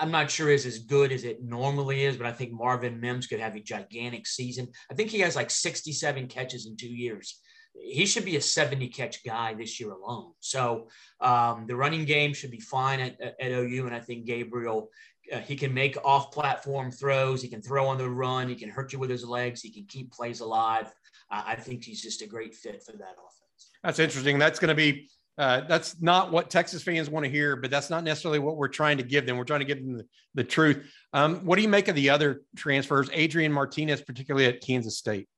I'm 0.00 0.10
not 0.10 0.30
sure 0.30 0.50
is 0.50 0.66
as 0.66 0.78
good 0.78 1.12
as 1.12 1.24
it 1.24 1.44
normally 1.44 2.04
is, 2.04 2.16
but 2.16 2.26
I 2.26 2.32
think 2.32 2.52
Marvin 2.52 2.98
Mims 2.98 3.26
could 3.26 3.40
have 3.40 3.56
a 3.56 3.60
gigantic 3.60 4.26
season. 4.26 4.68
I 4.90 4.94
think 4.94 5.10
he 5.10 5.20
has 5.20 5.36
like 5.36 5.50
67 5.50 6.28
catches 6.28 6.66
in 6.66 6.76
two 6.76 6.88
years 6.88 7.40
he 7.80 8.06
should 8.06 8.24
be 8.24 8.36
a 8.36 8.40
70 8.40 8.88
catch 8.88 9.24
guy 9.24 9.54
this 9.54 9.78
year 9.80 9.92
alone. 9.92 10.32
So 10.40 10.88
um, 11.20 11.66
the 11.66 11.76
running 11.76 12.04
game 12.04 12.34
should 12.34 12.50
be 12.50 12.60
fine 12.60 13.00
at, 13.00 13.20
at, 13.20 13.52
OU. 13.52 13.86
And 13.86 13.94
I 13.94 14.00
think 14.00 14.26
Gabriel, 14.26 14.90
uh, 15.32 15.38
he 15.38 15.56
can 15.56 15.72
make 15.72 15.96
off 16.04 16.32
platform 16.32 16.90
throws. 16.90 17.42
He 17.42 17.48
can 17.48 17.62
throw 17.62 17.86
on 17.86 17.98
the 17.98 18.08
run. 18.08 18.48
He 18.48 18.54
can 18.54 18.68
hurt 18.68 18.92
you 18.92 18.98
with 18.98 19.10
his 19.10 19.24
legs. 19.24 19.62
He 19.62 19.70
can 19.70 19.84
keep 19.86 20.12
plays 20.12 20.40
alive. 20.40 20.86
Uh, 21.30 21.42
I 21.46 21.56
think 21.56 21.84
he's 21.84 22.02
just 22.02 22.22
a 22.22 22.26
great 22.26 22.54
fit 22.54 22.82
for 22.82 22.92
that 22.92 23.14
offense. 23.14 23.70
That's 23.82 23.98
interesting. 23.98 24.38
That's 24.38 24.58
going 24.58 24.68
to 24.68 24.74
be, 24.74 25.08
uh, 25.38 25.62
that's 25.62 26.00
not 26.00 26.32
what 26.32 26.50
Texas 26.50 26.82
fans 26.82 27.10
want 27.10 27.24
to 27.24 27.30
hear, 27.30 27.56
but 27.56 27.70
that's 27.70 27.90
not 27.90 28.04
necessarily 28.04 28.38
what 28.38 28.56
we're 28.56 28.68
trying 28.68 28.96
to 28.98 29.02
give 29.02 29.26
them. 29.26 29.36
We're 29.36 29.44
trying 29.44 29.60
to 29.60 29.66
give 29.66 29.78
them 29.78 29.98
the, 29.98 30.06
the 30.34 30.44
truth. 30.44 30.90
Um, 31.12 31.44
what 31.44 31.56
do 31.56 31.62
you 31.62 31.68
make 31.68 31.88
of 31.88 31.94
the 31.94 32.10
other 32.10 32.42
transfers, 32.56 33.10
Adrian 33.12 33.52
Martinez, 33.52 34.00
particularly 34.02 34.46
at 34.46 34.60
Kansas 34.60 34.96
State? 34.96 35.28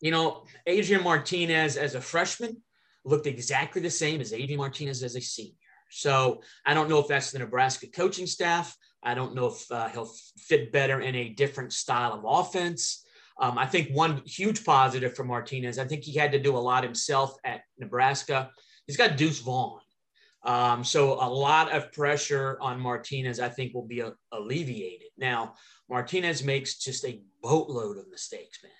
You 0.00 0.10
know, 0.10 0.44
Adrian 0.66 1.02
Martinez 1.02 1.76
as 1.76 1.94
a 1.94 2.00
freshman 2.00 2.62
looked 3.04 3.26
exactly 3.26 3.80
the 3.80 3.90
same 3.90 4.20
as 4.20 4.32
Adrian 4.32 4.58
Martinez 4.58 5.02
as 5.02 5.16
a 5.16 5.20
senior. 5.20 5.54
So 5.90 6.42
I 6.64 6.74
don't 6.74 6.88
know 6.88 6.98
if 6.98 7.08
that's 7.08 7.30
the 7.30 7.38
Nebraska 7.38 7.86
coaching 7.86 8.26
staff. 8.26 8.76
I 9.02 9.14
don't 9.14 9.34
know 9.34 9.46
if 9.46 9.70
uh, 9.70 9.88
he'll 9.88 10.12
fit 10.36 10.72
better 10.72 11.00
in 11.00 11.14
a 11.14 11.30
different 11.30 11.72
style 11.72 12.12
of 12.12 12.24
offense. 12.26 13.04
Um, 13.38 13.56
I 13.58 13.66
think 13.66 13.90
one 13.90 14.22
huge 14.26 14.64
positive 14.64 15.14
for 15.14 15.24
Martinez, 15.24 15.78
I 15.78 15.84
think 15.84 16.02
he 16.02 16.18
had 16.18 16.32
to 16.32 16.38
do 16.38 16.56
a 16.56 16.58
lot 16.58 16.82
himself 16.82 17.36
at 17.44 17.60
Nebraska. 17.78 18.50
He's 18.86 18.96
got 18.96 19.16
Deuce 19.16 19.40
Vaughn. 19.40 19.80
Um, 20.44 20.84
so 20.84 21.14
a 21.14 21.28
lot 21.28 21.72
of 21.72 21.92
pressure 21.92 22.56
on 22.60 22.80
Martinez, 22.80 23.40
I 23.40 23.48
think, 23.48 23.74
will 23.74 23.86
be 23.86 24.00
a- 24.00 24.14
alleviated. 24.32 25.08
Now, 25.18 25.54
Martinez 25.88 26.42
makes 26.42 26.78
just 26.78 27.04
a 27.04 27.20
boatload 27.42 27.98
of 27.98 28.08
mistakes, 28.10 28.60
man 28.62 28.72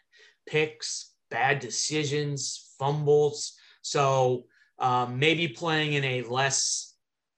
picks, 0.47 1.15
bad 1.31 1.61
decisions, 1.61 2.75
fumbles. 2.79 3.55
So 3.83 4.47
um, 4.79 5.19
maybe 5.19 5.49
playing 5.49 5.95
in 5.95 6.05
a 6.05 6.23
less 6.23 6.95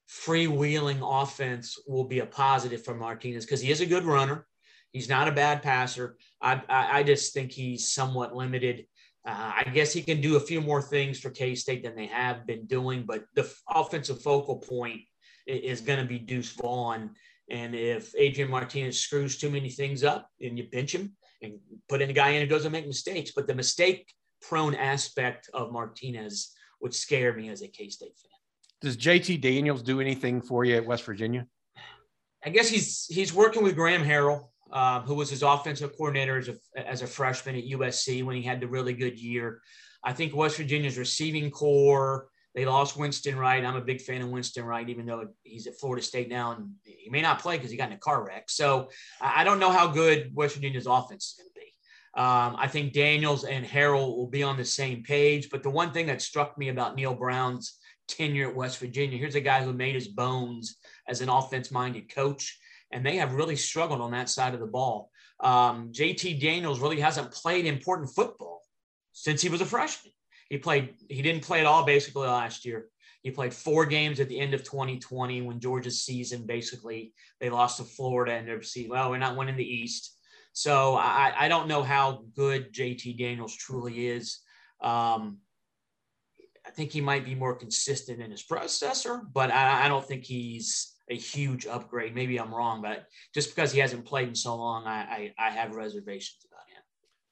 freewheeling 0.08 1.00
offense 1.02 1.78
will 1.86 2.04
be 2.04 2.20
a 2.20 2.26
positive 2.26 2.84
for 2.84 2.94
Martinez 2.94 3.44
because 3.44 3.60
he 3.60 3.70
is 3.70 3.80
a 3.80 3.86
good 3.86 4.04
runner. 4.04 4.46
He's 4.92 5.08
not 5.08 5.28
a 5.28 5.32
bad 5.32 5.62
passer. 5.62 6.16
I, 6.40 6.62
I, 6.68 6.98
I 6.98 7.02
just 7.02 7.34
think 7.34 7.52
he's 7.52 7.92
somewhat 7.92 8.34
limited. 8.34 8.86
Uh, 9.26 9.52
I 9.66 9.70
guess 9.74 9.92
he 9.92 10.02
can 10.02 10.20
do 10.20 10.36
a 10.36 10.40
few 10.40 10.60
more 10.60 10.80
things 10.80 11.20
for 11.20 11.30
K 11.30 11.54
State 11.54 11.82
than 11.82 11.94
they 11.94 12.06
have 12.06 12.46
been 12.46 12.64
doing, 12.64 13.04
but 13.04 13.24
the 13.34 13.50
offensive 13.68 14.22
focal 14.22 14.56
point 14.56 15.02
is, 15.46 15.78
is 15.78 15.80
going 15.82 15.98
to 15.98 16.06
be 16.06 16.18
Deuce 16.18 16.52
Vaughn. 16.52 17.10
And 17.50 17.74
if 17.74 18.14
Adrian 18.16 18.50
Martinez 18.50 18.98
screws 18.98 19.38
too 19.38 19.50
many 19.50 19.70
things 19.70 20.04
up 20.04 20.30
and 20.40 20.56
you 20.56 20.68
bench 20.70 20.94
him, 20.94 21.16
and 21.42 21.58
put 21.88 22.02
in 22.02 22.10
a 22.10 22.12
guy 22.12 22.30
in 22.30 22.42
who 22.42 22.48
doesn't 22.48 22.72
make 22.72 22.86
mistakes. 22.86 23.32
But 23.34 23.46
the 23.46 23.54
mistake 23.54 24.12
prone 24.42 24.74
aspect 24.74 25.48
of 25.54 25.72
Martinez 25.72 26.52
would 26.80 26.94
scare 26.94 27.34
me 27.34 27.48
as 27.48 27.62
a 27.62 27.68
K 27.68 27.88
State 27.88 28.16
fan. 28.16 28.30
Does 28.80 28.96
JT 28.96 29.40
Daniels 29.40 29.82
do 29.82 30.00
anything 30.00 30.40
for 30.40 30.64
you 30.64 30.76
at 30.76 30.86
West 30.86 31.04
Virginia? 31.04 31.46
I 32.44 32.50
guess 32.50 32.68
he's 32.68 33.06
he's 33.06 33.32
working 33.34 33.62
with 33.62 33.74
Graham 33.74 34.04
Harrell. 34.04 34.48
uh, 34.70 35.00
who 35.02 35.14
was 35.14 35.30
his 35.30 35.42
offensive 35.42 35.96
coordinator 35.96 36.38
as 36.38 36.48
a, 36.48 36.88
as 36.88 37.02
a 37.02 37.06
freshman 37.06 37.56
at 37.56 37.64
USC 37.64 38.24
when 38.24 38.36
he 38.36 38.42
had 38.42 38.60
the 38.60 38.66
really 38.66 38.92
good 38.92 39.18
year. 39.18 39.60
I 40.04 40.12
think 40.12 40.34
West 40.34 40.56
Virginia's 40.56 40.98
receiving 40.98 41.50
corps, 41.50 42.28
they 42.58 42.64
lost 42.64 42.96
Winston 42.96 43.38
Wright. 43.38 43.64
I'm 43.64 43.76
a 43.76 43.80
big 43.80 44.00
fan 44.00 44.20
of 44.20 44.30
Winston 44.30 44.64
Wright, 44.64 44.88
even 44.88 45.06
though 45.06 45.28
he's 45.44 45.68
at 45.68 45.78
Florida 45.78 46.04
State 46.04 46.28
now 46.28 46.50
and 46.50 46.70
he 46.82 47.08
may 47.08 47.22
not 47.22 47.38
play 47.38 47.56
because 47.56 47.70
he 47.70 47.76
got 47.76 47.90
in 47.90 47.94
a 47.94 47.98
car 47.98 48.26
wreck. 48.26 48.50
So 48.50 48.90
I 49.20 49.44
don't 49.44 49.60
know 49.60 49.70
how 49.70 49.86
good 49.86 50.34
West 50.34 50.56
Virginia's 50.56 50.88
offense 50.88 51.26
is 51.26 51.34
going 51.38 51.50
to 51.50 51.54
be. 51.54 52.20
Um, 52.20 52.56
I 52.58 52.66
think 52.66 52.94
Daniels 52.94 53.44
and 53.44 53.64
Harrell 53.64 54.16
will 54.16 54.26
be 54.26 54.42
on 54.42 54.56
the 54.56 54.64
same 54.64 55.04
page. 55.04 55.50
But 55.50 55.62
the 55.62 55.70
one 55.70 55.92
thing 55.92 56.06
that 56.06 56.20
struck 56.20 56.58
me 56.58 56.68
about 56.68 56.96
Neal 56.96 57.14
Brown's 57.14 57.78
tenure 58.08 58.48
at 58.48 58.56
West 58.56 58.78
Virginia, 58.78 59.18
here's 59.18 59.36
a 59.36 59.40
guy 59.40 59.62
who 59.62 59.72
made 59.72 59.94
his 59.94 60.08
bones 60.08 60.78
as 61.06 61.20
an 61.20 61.28
offense 61.28 61.70
minded 61.70 62.12
coach, 62.12 62.58
and 62.90 63.06
they 63.06 63.18
have 63.18 63.34
really 63.34 63.54
struggled 63.54 64.00
on 64.00 64.10
that 64.10 64.28
side 64.28 64.54
of 64.54 64.58
the 64.58 64.66
ball. 64.66 65.12
Um, 65.38 65.92
JT 65.92 66.40
Daniels 66.40 66.80
really 66.80 66.98
hasn't 66.98 67.30
played 67.30 67.66
important 67.66 68.10
football 68.10 68.62
since 69.12 69.40
he 69.40 69.48
was 69.48 69.60
a 69.60 69.66
freshman. 69.66 70.12
He 70.48 70.58
played, 70.58 70.94
he 71.08 71.22
didn't 71.22 71.42
play 71.42 71.60
at 71.60 71.66
all 71.66 71.84
basically 71.84 72.26
last 72.26 72.64
year. 72.64 72.86
He 73.22 73.30
played 73.30 73.52
four 73.52 73.84
games 73.84 74.20
at 74.20 74.28
the 74.28 74.38
end 74.38 74.54
of 74.54 74.62
2020 74.64 75.42
when 75.42 75.60
Georgia's 75.60 76.02
season 76.02 76.46
basically 76.46 77.12
they 77.40 77.50
lost 77.50 77.78
to 77.78 77.84
Florida 77.84 78.32
and 78.32 78.46
they're 78.46 78.62
well, 78.88 79.10
we're 79.10 79.18
not 79.18 79.36
winning 79.36 79.56
the 79.56 79.64
East. 79.64 80.16
So 80.52 80.94
I, 80.94 81.32
I 81.36 81.48
don't 81.48 81.68
know 81.68 81.82
how 81.82 82.24
good 82.34 82.72
JT 82.72 83.18
Daniels 83.18 83.56
truly 83.56 84.08
is. 84.08 84.40
Um, 84.80 85.38
I 86.66 86.70
think 86.70 86.90
he 86.90 87.00
might 87.00 87.24
be 87.24 87.34
more 87.34 87.54
consistent 87.54 88.20
in 88.20 88.30
his 88.30 88.42
predecessor, 88.42 89.22
but 89.32 89.50
I, 89.50 89.86
I, 89.86 89.88
don't 89.88 90.04
think 90.04 90.24
he's 90.24 90.94
a 91.08 91.16
huge 91.16 91.66
upgrade. 91.66 92.14
Maybe 92.14 92.38
I'm 92.38 92.54
wrong, 92.54 92.82
but 92.82 93.06
just 93.32 93.54
because 93.54 93.72
he 93.72 93.80
hasn't 93.80 94.04
played 94.04 94.28
in 94.28 94.34
so 94.34 94.54
long, 94.54 94.86
I, 94.86 95.32
I, 95.38 95.46
I 95.46 95.50
have 95.50 95.74
reservations. 95.74 96.44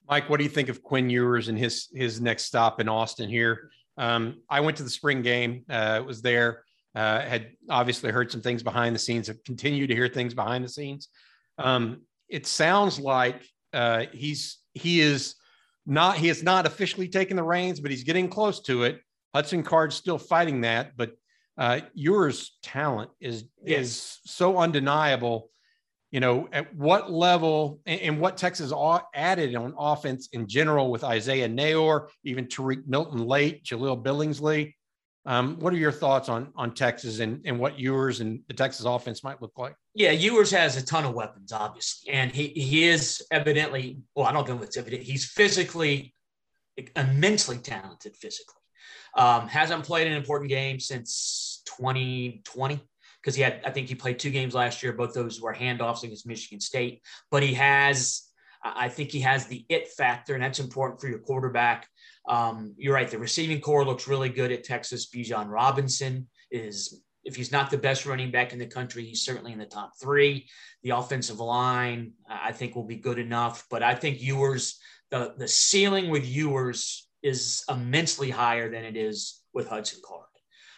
Mike, 0.09 0.31
what 0.31 0.39
do 0.39 0.45
you 0.45 0.51
think 0.51 0.69
of 0.69 0.83
Quinn 0.83 1.11
Ewers 1.11 1.49
and 1.49 1.59
his 1.59 1.89
his 1.95 2.21
next 2.21 2.45
stop 2.45 2.81
in 2.81 2.89
Austin 2.89 3.29
here? 3.29 3.71
Um, 3.99 4.43
I 4.49 4.61
went 4.61 4.77
to 4.77 4.83
the 4.83 4.91
spring 4.91 5.23
game, 5.23 5.65
uh, 5.71 6.03
was 6.07 6.23
there, 6.23 6.65
uh, 6.95 7.21
had 7.21 7.53
obviously 7.71 8.11
heard 8.11 8.31
some 8.31 8.41
things 8.43 8.63
behind 8.63 8.95
the 8.95 8.99
scenes, 8.99 9.27
have 9.27 9.43
continued 9.45 9.89
to 9.89 9.95
hear 9.95 10.09
things 10.09 10.35
behind 10.35 10.65
the 10.65 10.69
scenes. 10.69 11.09
Um, 11.59 12.03
it 12.29 12.47
sounds 12.47 12.99
like 12.99 13.43
uh, 13.73 14.05
he's 14.13 14.59
he 14.75 15.01
is 15.01 15.35
not 15.87 16.17
he 16.17 16.29
has 16.29 16.43
not 16.43 16.67
officially 16.67 17.09
taken 17.09 17.37
the 17.37 17.43
reins, 17.43 17.81
but 17.81 17.91
he's 17.91 18.05
getting 18.05 18.29
close 18.29 18.61
to 18.63 18.85
it. 18.85 19.01
Hudson 19.35 19.63
Card's 19.63 19.95
still 19.95 20.19
fighting 20.19 20.63
that, 20.63 20.97
but 20.97 21.13
uh, 21.59 21.81
Ewers' 21.95 22.59
talent 22.63 23.11
is 23.21 23.45
yes. 23.65 23.81
is 23.81 24.19
so 24.25 24.59
undeniable. 24.59 25.51
You 26.17 26.21
know, 26.21 26.49
at 26.51 26.75
what 26.75 27.13
level 27.13 27.83
and, 27.85 28.19
what 28.19 28.39
Texas 28.39 28.73
added 29.15 29.55
on 29.55 29.75
offense 29.77 30.31
in 30.33 30.49
general 30.49 30.91
with 30.91 31.05
Isaiah 31.05 31.47
Neyor, 31.47 32.09
even 32.25 32.47
Tarique 32.47 32.87
Milton 32.87 33.27
late, 33.27 33.65
Jahleel 33.65 34.03
Billingsley. 34.03 34.73
Um, 35.27 35.59
what 35.61 35.75
are 35.75 35.77
your 35.77 35.93
thoughts 35.93 36.31
on 36.31 36.55
on 36.57 36.73
Texas 36.73 37.19
and, 37.19 37.43
and 37.45 37.59
what 37.59 37.79
Ewers 37.79 38.21
and 38.21 38.41
the 38.49 38.55
Texas 38.55 38.87
offense 38.87 39.23
might 39.23 39.43
look 39.43 39.53
like? 39.59 39.75
Yeah, 39.93 40.13
Ewers 40.13 40.51
has 40.53 40.79
a 40.79 40.87
ton 40.87 41.05
of 41.05 41.13
weapons, 41.13 41.53
obviously, 41.53 42.11
and 42.15 42.33
he 42.33 42.47
he 42.47 42.85
is 42.85 43.23
evidently 43.31 43.99
well. 44.15 44.27
I 44.27 44.33
don't 44.33 44.49
know 44.49 44.57
if 44.57 44.63
it's 44.63 44.79
evident. 44.79 45.03
He's 45.03 45.27
physically 45.27 46.15
immensely 46.97 47.59
talented. 47.59 48.17
Physically, 48.17 48.63
um, 49.19 49.49
hasn't 49.49 49.85
played 49.85 50.07
an 50.07 50.15
important 50.15 50.49
game 50.49 50.81
since 50.81 51.61
2020 51.77 52.81
because 53.27 53.35
he 53.35 53.43
had. 53.43 53.61
I 53.65 53.73
think 53.73 53.89
he 53.89 53.97
played 53.97 54.21
two 54.21 54.31
games 54.31 54.55
last 54.55 54.85
year. 54.85 54.93
Both 54.93 55.13
those 55.13 55.41
were 55.41 55.53
handoffs 55.53 56.05
against 56.05 56.29
Michigan 56.29 56.61
State, 56.61 57.03
but 57.29 57.43
he 57.43 57.55
has. 57.55 58.23
I 58.63 58.89
think 58.89 59.11
he 59.11 59.21
has 59.21 59.47
the 59.47 59.67
it 59.69 59.89
factor, 59.89 60.35
and 60.35 60.43
that's 60.43 60.61
important 60.61 61.01
for 61.01 61.09
your 61.09 61.19
quarterback. 61.19 61.89
Um, 62.29 62.75
you're 62.79 62.95
right. 62.95 63.11
The 63.11 63.19
receiving 63.19 63.61
corps 63.61 63.85
looks 63.85 64.07
really 64.07 64.29
good 64.29 64.53
at 64.53 64.63
Texas. 64.63 65.09
Bijan 65.11 65.49
Robinson 65.49 66.29
is, 66.53 67.03
if 67.25 67.37
he's 67.37 67.53
not 67.53 67.71
the 67.71 67.79
best 67.79 68.07
running 68.07 68.31
back 68.31 68.53
in 68.53 68.59
the 68.61 68.67
country, 68.67 69.05
he's 69.05 69.25
certainly 69.25 69.53
in 69.53 69.59
the 69.59 69.67
top 69.67 69.93
three. 70.01 70.49
The 70.85 70.91
offensive 70.91 71.41
line, 71.41 72.13
I 72.29 72.53
think, 72.53 72.75
will 72.75 72.87
be 72.87 72.97
good 72.97 73.19
enough. 73.19 73.67
But 73.71 73.83
I 73.83 73.95
think 73.95 74.23
Ewers, 74.23 74.81
the, 75.11 75.35
the 75.37 75.49
ceiling 75.49 76.11
with 76.11 76.27
Ewers 76.27 77.09
is 77.23 77.65
immensely 77.69 78.31
higher 78.31 78.71
than 78.71 78.85
it 78.85 78.97
is 78.97 79.43
with 79.53 79.69
Hudson 79.69 80.01
Card. 80.05 80.26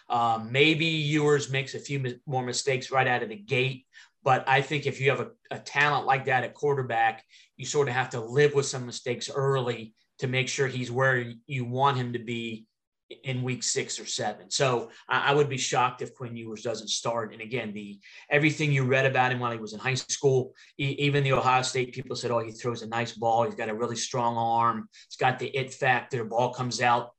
Um, 0.09 0.51
maybe 0.51 0.87
Ewers 0.87 1.51
makes 1.51 1.75
a 1.75 1.79
few 1.79 2.19
more 2.27 2.43
mistakes 2.43 2.91
right 2.91 3.07
out 3.07 3.23
of 3.23 3.29
the 3.29 3.37
gate, 3.37 3.87
but 4.23 4.49
I 4.49 4.63
think 4.63 4.87
if 4.87 5.01
you 5.01 5.11
have 5.11 5.21
a, 5.21 5.31
a 5.51 5.59
talent 5.59 6.07
like 6.07 6.25
that 6.27 6.45
at 6.45 6.55
quarterback, 6.55 7.25
you 7.57 7.67
sort 7.67 7.89
of 7.89 7.95
have 7.95 8.11
to 8.11 8.21
live 8.21 8.55
with 8.55 8.67
some 8.67 8.87
mistakes 8.87 9.31
early 9.35 9.95
to 10.19 10.27
make 10.27 10.49
sure 10.49 10.67
he's 10.67 10.91
where 10.91 11.33
you 11.47 11.65
want 11.65 11.97
him 11.97 12.13
to 12.13 12.19
be 12.19 12.67
in 13.25 13.43
week 13.43 13.63
six 13.63 13.99
or 13.99 14.05
seven. 14.05 14.51
So 14.51 14.91
I, 15.09 15.31
I, 15.31 15.35
would 15.35 15.49
be 15.49 15.57
shocked 15.57 16.03
if 16.03 16.15
Quinn 16.15 16.37
Ewers 16.37 16.63
doesn't 16.63 16.89
start. 16.89 17.33
And 17.33 17.41
again, 17.41 17.73
the 17.73 17.99
everything 18.31 18.71
you 18.71 18.85
read 18.85 19.07
about 19.07 19.33
him 19.33 19.41
while 19.41 19.53
he 19.53 19.59
was 19.59 19.73
in 19.73 19.81
high 19.81 19.95
school, 19.95 20.53
e- 20.79 20.97
even 20.99 21.25
the 21.25 21.33
Ohio 21.33 21.63
State 21.63 21.95
people 21.95 22.17
said, 22.17 22.31
"Oh, 22.31 22.41
he 22.41 22.53
throws 22.53 22.83
a 22.83 22.87
nice 22.87 23.13
ball. 23.13 23.45
He's 23.45 23.55
got 23.55 23.71
a 23.71 23.75
really 23.75 23.97
strong 23.97 24.37
arm. 24.37 24.89
He's 25.09 25.17
got 25.17 25.39
the 25.39 25.49
it 25.49 25.73
factor. 25.73 26.25
Ball 26.25 26.53
comes 26.53 26.83
out, 26.83 27.15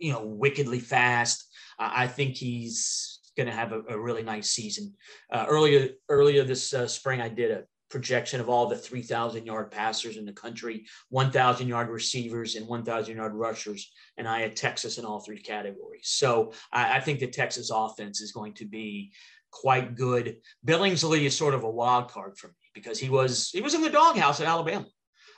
you 0.00 0.12
know, 0.12 0.24
wickedly 0.24 0.80
fast." 0.80 1.46
I, 1.78 2.04
I 2.04 2.06
think 2.08 2.36
he's 2.36 3.20
going 3.36 3.48
to 3.48 3.54
have 3.54 3.72
a, 3.72 3.82
a, 3.88 3.98
really 3.98 4.22
nice 4.22 4.50
season. 4.50 4.92
Uh, 5.32 5.46
earlier 5.48 5.90
earlier 6.08 6.44
this 6.44 6.74
uh, 6.74 6.86
spring, 6.86 7.20
I 7.20 7.28
did 7.28 7.52
a 7.52 7.64
projection 7.90 8.40
of 8.40 8.48
all 8.48 8.66
the 8.66 8.76
3,000 8.76 9.44
yard 9.44 9.70
passers 9.70 10.16
in 10.16 10.24
the 10.24 10.32
country, 10.32 10.86
1,000 11.10 11.68
yard 11.68 11.88
receivers, 11.88 12.54
and 12.54 12.66
1,000 12.66 13.16
yard 13.16 13.34
rushers. 13.34 13.92
And 14.16 14.26
I 14.28 14.40
had 14.40 14.56
Texas 14.56 14.96
in 14.96 15.04
all 15.04 15.20
three 15.20 15.40
categories. 15.40 16.04
So 16.04 16.52
I, 16.72 16.98
I, 16.98 17.00
think 17.00 17.18
the 17.18 17.26
Texas 17.26 17.70
offense 17.74 18.20
is 18.20 18.32
going 18.32 18.54
to 18.54 18.64
be 18.64 19.12
quite 19.50 19.96
good. 19.96 20.36
Billingsley 20.64 21.24
is 21.24 21.36
sort 21.36 21.54
of 21.54 21.64
a 21.64 21.70
wild 21.70 22.08
card 22.08 22.38
for 22.38 22.48
me 22.48 22.54
because 22.74 22.98
he 22.98 23.10
was 23.10 23.50
he 23.50 23.60
was 23.60 23.74
in 23.74 23.82
the 23.82 23.90
doghouse 23.90 24.40
at 24.40 24.46
Alabama, 24.46 24.86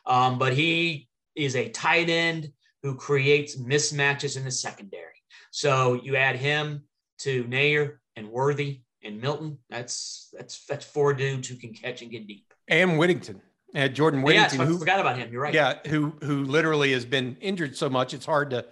um, 0.06 0.38
but 0.38 0.52
he 0.52 1.08
is 1.34 1.56
a 1.56 1.70
tight 1.70 2.10
end 2.10 2.52
who 2.82 2.94
creates 2.94 3.56
mismatches 3.56 4.36
in 4.36 4.44
the 4.44 4.50
secondary. 4.50 5.22
So 5.50 5.94
you 6.02 6.16
add 6.16 6.36
him 6.36 6.82
to 7.18 7.44
Neyor 7.44 7.98
and 8.16 8.28
Worthy 8.28 8.80
and 9.02 9.20
Milton. 9.20 9.58
That's 9.70 10.28
that's 10.32 10.64
that's 10.66 10.84
four 10.84 11.14
dudes 11.14 11.48
who 11.48 11.56
can 11.56 11.72
catch 11.72 12.02
and 12.02 12.10
get 12.10 12.26
deep. 12.26 12.52
And 12.68 12.98
Whittington. 12.98 13.40
Uh, 13.74 13.88
Jordan 13.88 14.22
Whittington. 14.22 14.60
Yeah, 14.60 14.66
who 14.66 14.78
forgot 14.78 15.00
about 15.00 15.16
him. 15.18 15.32
You're 15.32 15.42
right. 15.42 15.54
Yeah, 15.54 15.78
who 15.86 16.14
who 16.22 16.44
literally 16.44 16.92
has 16.92 17.04
been 17.04 17.36
injured 17.40 17.76
so 17.76 17.88
much 17.88 18.12
it's 18.12 18.26
hard 18.26 18.50
to 18.50 18.66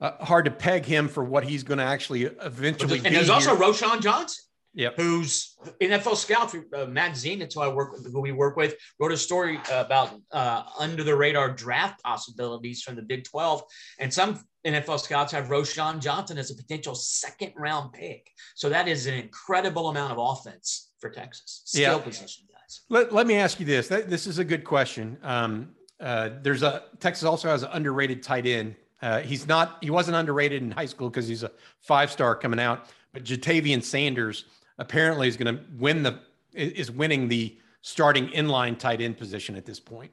uh, 0.00 0.24
hard 0.24 0.44
to 0.44 0.50
peg 0.50 0.84
him 0.84 1.08
for 1.08 1.24
what 1.24 1.44
he's 1.44 1.62
going 1.62 1.78
to 1.78 1.84
actually 1.84 2.24
eventually. 2.24 3.00
And 3.04 3.14
there's 3.14 3.26
here. 3.26 3.34
also 3.34 3.56
Roschon 3.56 4.00
Johnson. 4.00 4.44
Yep. 4.76 4.96
Who's 4.98 5.56
NFL 5.80 6.16
scout, 6.16 6.54
uh, 6.74 6.84
Matt 6.84 7.12
Zenitz, 7.12 7.54
who 7.54 7.62
I 7.62 7.68
work 7.68 7.92
with, 7.92 8.12
who 8.12 8.20
we 8.20 8.30
work 8.30 8.58
with, 8.58 8.76
wrote 9.00 9.10
a 9.10 9.16
story 9.16 9.58
about 9.72 10.10
uh, 10.32 10.64
under 10.78 11.02
the 11.02 11.16
radar 11.16 11.50
draft 11.50 12.02
possibilities 12.02 12.82
from 12.82 12.94
the 12.94 13.00
Big 13.00 13.24
12. 13.24 13.62
And 13.98 14.12
some 14.12 14.44
NFL 14.66 15.00
scouts 15.00 15.32
have 15.32 15.46
Roschon 15.46 15.98
Johnson 16.00 16.36
as 16.36 16.50
a 16.50 16.54
potential 16.54 16.94
second 16.94 17.54
round 17.56 17.94
pick. 17.94 18.30
So 18.54 18.68
that 18.68 18.86
is 18.86 19.06
an 19.06 19.14
incredible 19.14 19.88
amount 19.88 20.12
of 20.12 20.18
offense 20.18 20.90
for 21.00 21.08
Texas. 21.08 21.62
Skill 21.64 21.96
yeah. 21.96 22.04
position 22.04 22.44
guys. 22.52 22.82
Let, 22.90 23.14
let 23.14 23.26
me 23.26 23.36
ask 23.36 23.58
you 23.58 23.64
this. 23.64 23.88
This 23.88 24.26
is 24.26 24.38
a 24.38 24.44
good 24.44 24.64
question. 24.64 25.16
Um, 25.22 25.70
uh, 25.98 26.30
there's 26.42 26.62
a 26.62 26.84
Texas 27.00 27.24
also 27.24 27.48
has 27.48 27.62
an 27.62 27.70
underrated 27.72 28.22
tight 28.22 28.46
end. 28.46 28.76
Uh, 29.00 29.20
he's 29.20 29.48
not, 29.48 29.78
he 29.80 29.88
wasn't 29.88 30.16
underrated 30.16 30.62
in 30.62 30.70
high 30.70 30.84
school 30.84 31.08
because 31.08 31.26
he's 31.26 31.44
a 31.44 31.50
five 31.80 32.10
star 32.10 32.34
coming 32.34 32.60
out, 32.60 32.90
but 33.14 33.24
Ja'Tavion 33.24 33.82
Sanders 33.82 34.44
apparently 34.78 35.28
is 35.28 35.36
going 35.36 35.56
to 35.56 35.62
win 35.78 36.02
the 36.02 36.20
is 36.52 36.90
winning 36.90 37.28
the 37.28 37.56
starting 37.82 38.28
inline 38.28 38.78
tight 38.78 39.00
end 39.00 39.18
position 39.18 39.56
at 39.56 39.66
this 39.66 39.78
point. 39.78 40.10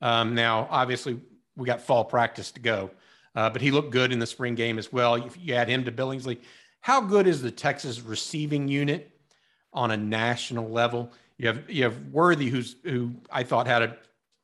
Um, 0.00 0.34
now, 0.34 0.66
obviously, 0.70 1.20
we 1.56 1.66
got 1.66 1.80
fall 1.80 2.04
practice 2.04 2.50
to 2.52 2.60
go, 2.60 2.90
uh, 3.34 3.50
but 3.50 3.62
he 3.62 3.70
looked 3.70 3.90
good 3.90 4.12
in 4.12 4.18
the 4.18 4.26
spring 4.26 4.54
game 4.54 4.78
as 4.78 4.92
well. 4.92 5.14
If 5.14 5.38
you 5.40 5.54
add 5.54 5.68
him 5.68 5.84
to 5.84 5.92
Billingsley, 5.92 6.38
how 6.80 7.00
good 7.00 7.26
is 7.26 7.42
the 7.42 7.50
Texas 7.50 8.00
receiving 8.00 8.68
unit 8.68 9.10
on 9.72 9.90
a 9.90 9.96
national 9.96 10.68
level? 10.68 11.12
You 11.36 11.48
have 11.48 11.70
you 11.70 11.84
have 11.84 12.06
Worthy, 12.06 12.48
who's 12.48 12.76
who 12.82 13.12
I 13.30 13.42
thought 13.42 13.66
had 13.66 13.82
a 13.82 13.96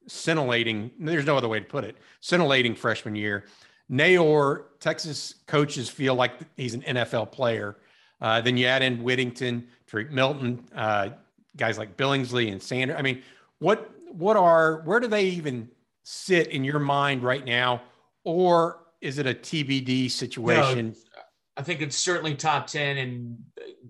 scintillating. 0.07 0.91
There's 0.99 1.27
no 1.27 1.37
other 1.37 1.49
way 1.49 1.61
to 1.61 1.65
put 1.65 1.85
it. 1.85 1.97
Scintillating 2.21 2.75
freshman 2.75 3.17
year. 3.17 3.45
Neyor, 3.91 4.65
Texas 4.81 5.35
coaches 5.47 5.89
feel 5.89 6.15
like 6.15 6.33
he's 6.57 6.75
an 6.75 6.83
NFL 6.83 7.33
player. 7.33 7.77
Uh, 8.25 8.41
then 8.41 8.57
you 8.57 8.65
add 8.65 8.81
in 8.81 9.03
Whittington, 9.03 9.69
Tarique 9.87 10.11
Milton, 10.11 10.65
uh, 10.75 11.11
guys 11.59 11.77
like 11.77 11.95
Billingsley 11.95 12.51
and 12.51 12.63
Sanders. 12.63 12.97
I 12.99 13.03
mean, 13.03 13.23
what 13.59 13.91
what 14.15 14.39
are 14.39 14.81
where 14.87 14.99
do 14.99 15.09
they 15.09 15.27
even 15.27 15.69
sit 16.05 16.47
in 16.47 16.65
your 16.65 16.79
mind 16.79 17.23
right 17.23 17.45
now, 17.45 17.83
or 18.25 18.79
is 19.03 19.19
it 19.19 19.27
a 19.27 19.35
TBD 19.35 20.11
situation? 20.11 20.87
No, 20.89 21.23
I 21.59 21.63
think 21.63 21.83
it's 21.83 21.99
certainly 21.99 22.35
top 22.35 22.67
ten, 22.67 22.97
and 22.97 23.37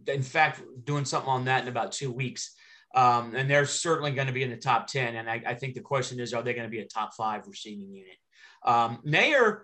in 0.08 0.22
fact, 0.22 0.62
doing 0.82 1.04
something 1.04 1.30
on 1.30 1.44
that 1.44 1.62
in 1.62 1.68
about 1.68 1.92
two 1.92 2.10
weeks. 2.10 2.56
Um, 2.92 3.36
and 3.36 3.48
they're 3.48 3.66
certainly 3.66 4.10
going 4.10 4.26
to 4.26 4.32
be 4.32 4.42
in 4.44 4.50
the 4.50 4.56
top 4.56 4.86
10. 4.86 5.16
And 5.16 5.28
I, 5.28 5.42
I, 5.44 5.54
think 5.54 5.74
the 5.74 5.80
question 5.80 6.20
is, 6.20 6.32
are 6.32 6.44
they 6.44 6.54
going 6.54 6.66
to 6.66 6.70
be 6.70 6.78
a 6.78 6.86
top 6.86 7.12
five 7.12 7.44
receiving 7.48 7.92
unit? 7.92 8.14
Um, 8.64 9.00
Neyor, 9.04 9.62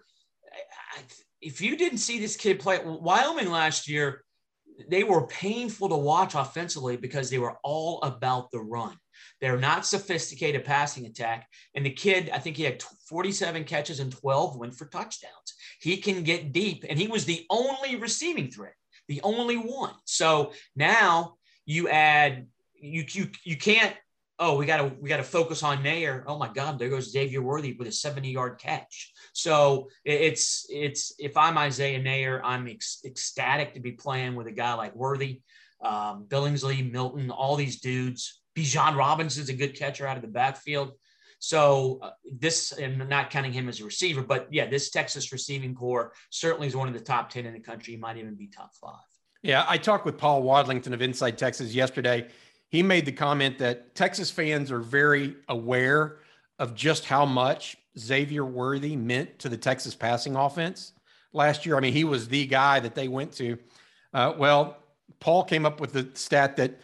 if 1.41 1.61
you 1.61 1.77
didn't 1.77 1.99
see 1.99 2.19
this 2.19 2.35
kid 2.35 2.59
play 2.59 2.81
Wyoming 2.85 3.49
last 3.49 3.89
year, 3.89 4.25
they 4.89 5.05
were 5.05 5.27
painful 5.27 5.89
to 5.89 5.97
watch 5.97 6.35
offensively 6.35 6.97
because 6.97 7.31
they 7.31 7.39
were 7.39 7.57
all 7.63 8.01
about 8.03 8.51
the 8.51 8.61
run. 8.61 8.97
They're 9.41 9.59
not 9.59 9.87
sophisticated 9.87 10.65
passing 10.65 11.07
attack. 11.07 11.49
And 11.75 11.85
the 11.85 11.91
kid, 11.91 12.31
I 12.33 12.39
think 12.39 12.57
he 12.57 12.65
had 12.65 12.83
47 13.09 13.65
catches 13.65 14.01
and 14.01 14.13
12 14.13 14.57
went 14.57 14.75
for 14.75 14.87
touchdowns. 14.87 15.55
He 15.81 15.97
can 15.97 16.23
get 16.23 16.53
deep, 16.53 16.85
and 16.89 16.99
he 16.99 17.09
was 17.09 17.25
the 17.25 17.47
only 17.49 17.97
receiving 17.97 18.51
threat, 18.51 18.75
the 19.09 19.21
only 19.23 19.57
one. 19.57 19.95
So 20.05 20.53
now 20.77 21.37
you 21.65 21.89
add 21.89 22.47
you 22.81 23.05
you 23.09 23.31
you 23.45 23.57
can't 23.57 23.95
oh, 24.41 24.57
we 24.57 24.65
got 24.65 24.79
to 24.79 24.93
we 25.01 25.09
got 25.09 25.19
to 25.19 25.23
focus 25.23 25.63
on 25.63 25.85
Neyor. 25.85 26.25
Oh 26.27 26.39
my 26.39 26.49
God, 26.49 26.79
there 26.79 26.89
goes 26.89 27.13
Xavier 27.13 27.43
Worthy 27.43 27.75
with 27.75 27.87
a 27.87 27.93
70 27.93 28.31
yard 28.31 28.59
catch. 28.59 29.13
So 29.35 29.89
it's 30.05 30.67
it's 30.71 31.15
if 31.19 31.37
I'm 31.37 31.59
Isaiah 31.59 32.01
Neyor, 32.01 32.41
I'm 32.43 32.67
ec- 32.67 33.05
ecstatic 33.05 33.75
to 33.75 33.81
be 33.81 33.93
playing 33.93 34.35
with 34.35 34.47
a 34.47 34.53
guy 34.53 34.75
like 34.75 34.97
Worthy, 34.97 35.43
um, 35.83 36.25
Billingsley, 36.27 36.91
Milton, 36.91 37.31
all 37.31 37.55
these 37.55 37.81
dudes. 37.81 38.41
Bijan 38.57 38.97
Robinson's 38.97 39.51
a 39.51 39.55
good 39.55 39.79
catcher 39.79 40.07
out 40.07 40.17
of 40.17 40.23
the 40.23 40.29
backfield. 40.29 40.93
So 41.39 42.01
uh, 42.03 42.11
this, 42.31 42.73
and 42.73 43.09
not 43.09 43.31
counting 43.31 43.53
him 43.53 43.69
as 43.69 43.81
a 43.81 43.85
receiver, 43.85 44.23
but 44.23 44.49
yeah, 44.51 44.69
this 44.69 44.91
Texas 44.91 45.33
receiving 45.33 45.75
corps 45.75 46.13
certainly 46.29 46.67
is 46.67 46.77
one 46.77 46.89
of 46.89 46.93
the 46.93 47.01
top 47.01 47.31
10 47.31 47.47
in 47.47 47.55
the 47.55 47.61
country. 47.61 47.97
Might 47.97 48.19
even 48.19 48.35
be 48.35 48.49
top 48.49 48.73
five. 48.75 48.99
Yeah, 49.43 49.65
I 49.67 49.79
talked 49.79 50.05
with 50.05 50.19
Paul 50.19 50.43
Wadlington 50.43 50.93
of 50.93 51.01
Inside 51.01 51.39
Texas 51.39 51.73
yesterday 51.73 52.29
he 52.71 52.83
made 52.83 53.05
the 53.05 53.13
comment 53.13 53.59
that 53.59 53.95
Texas 53.95 54.31
fans 54.31 54.71
are 54.71 54.81
very 54.81 55.37
aware 55.49 56.19
of 56.59 56.75
just 56.75 57.05
how 57.05 57.27
much 57.27 57.77
Xavier 57.99 58.45
Worthy 58.45 58.97
meant 58.97 59.39
to 59.41 59.49
the 59.49 59.57
Texas 59.57 59.95
passing 59.95 60.37
offense 60.37 60.93
last 61.33 61.67
year. 61.67 61.77
I 61.77 61.81
mean, 61.81 61.93
he 61.93 62.05
was 62.05 62.29
the 62.29 62.47
guy 62.47 62.81
that 62.81 62.95
they 62.95 63.09
went 63.09 63.33
to. 63.35 63.59
Uh, 64.15 64.35
well, 64.39 64.79
Paul 65.19 65.45
came 65.45 65.67
up 65.67 65.81
with 65.81 65.93
the 65.93 66.09
stat 66.15 66.57
that 66.57 66.81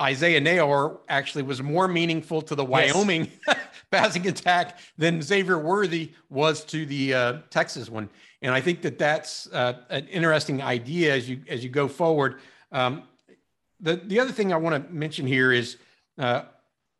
Isaiah 0.00 0.40
Neyor 0.40 0.98
actually 1.08 1.42
was 1.42 1.62
more 1.62 1.86
meaningful 1.86 2.40
to 2.42 2.54
the 2.54 2.64
Wyoming 2.64 3.30
yes. 3.46 3.58
passing 3.90 4.26
attack 4.26 4.78
than 4.96 5.20
Xavier 5.20 5.58
Worthy 5.58 6.12
was 6.30 6.64
to 6.66 6.86
the 6.86 7.14
uh, 7.14 7.38
Texas 7.50 7.90
one. 7.90 8.08
And 8.40 8.54
I 8.54 8.60
think 8.60 8.82
that 8.82 8.98
that's 8.98 9.46
uh, 9.52 9.74
an 9.90 10.06
interesting 10.08 10.62
idea 10.62 11.14
as 11.14 11.28
you 11.28 11.42
as 11.48 11.62
you 11.62 11.70
go 11.70 11.88
forward. 11.88 12.40
Um, 12.72 13.02
the, 13.80 13.96
the 13.96 14.20
other 14.20 14.32
thing 14.32 14.52
I 14.52 14.56
want 14.56 14.86
to 14.86 14.92
mention 14.92 15.26
here 15.26 15.52
is 15.52 15.76
uh, 16.18 16.42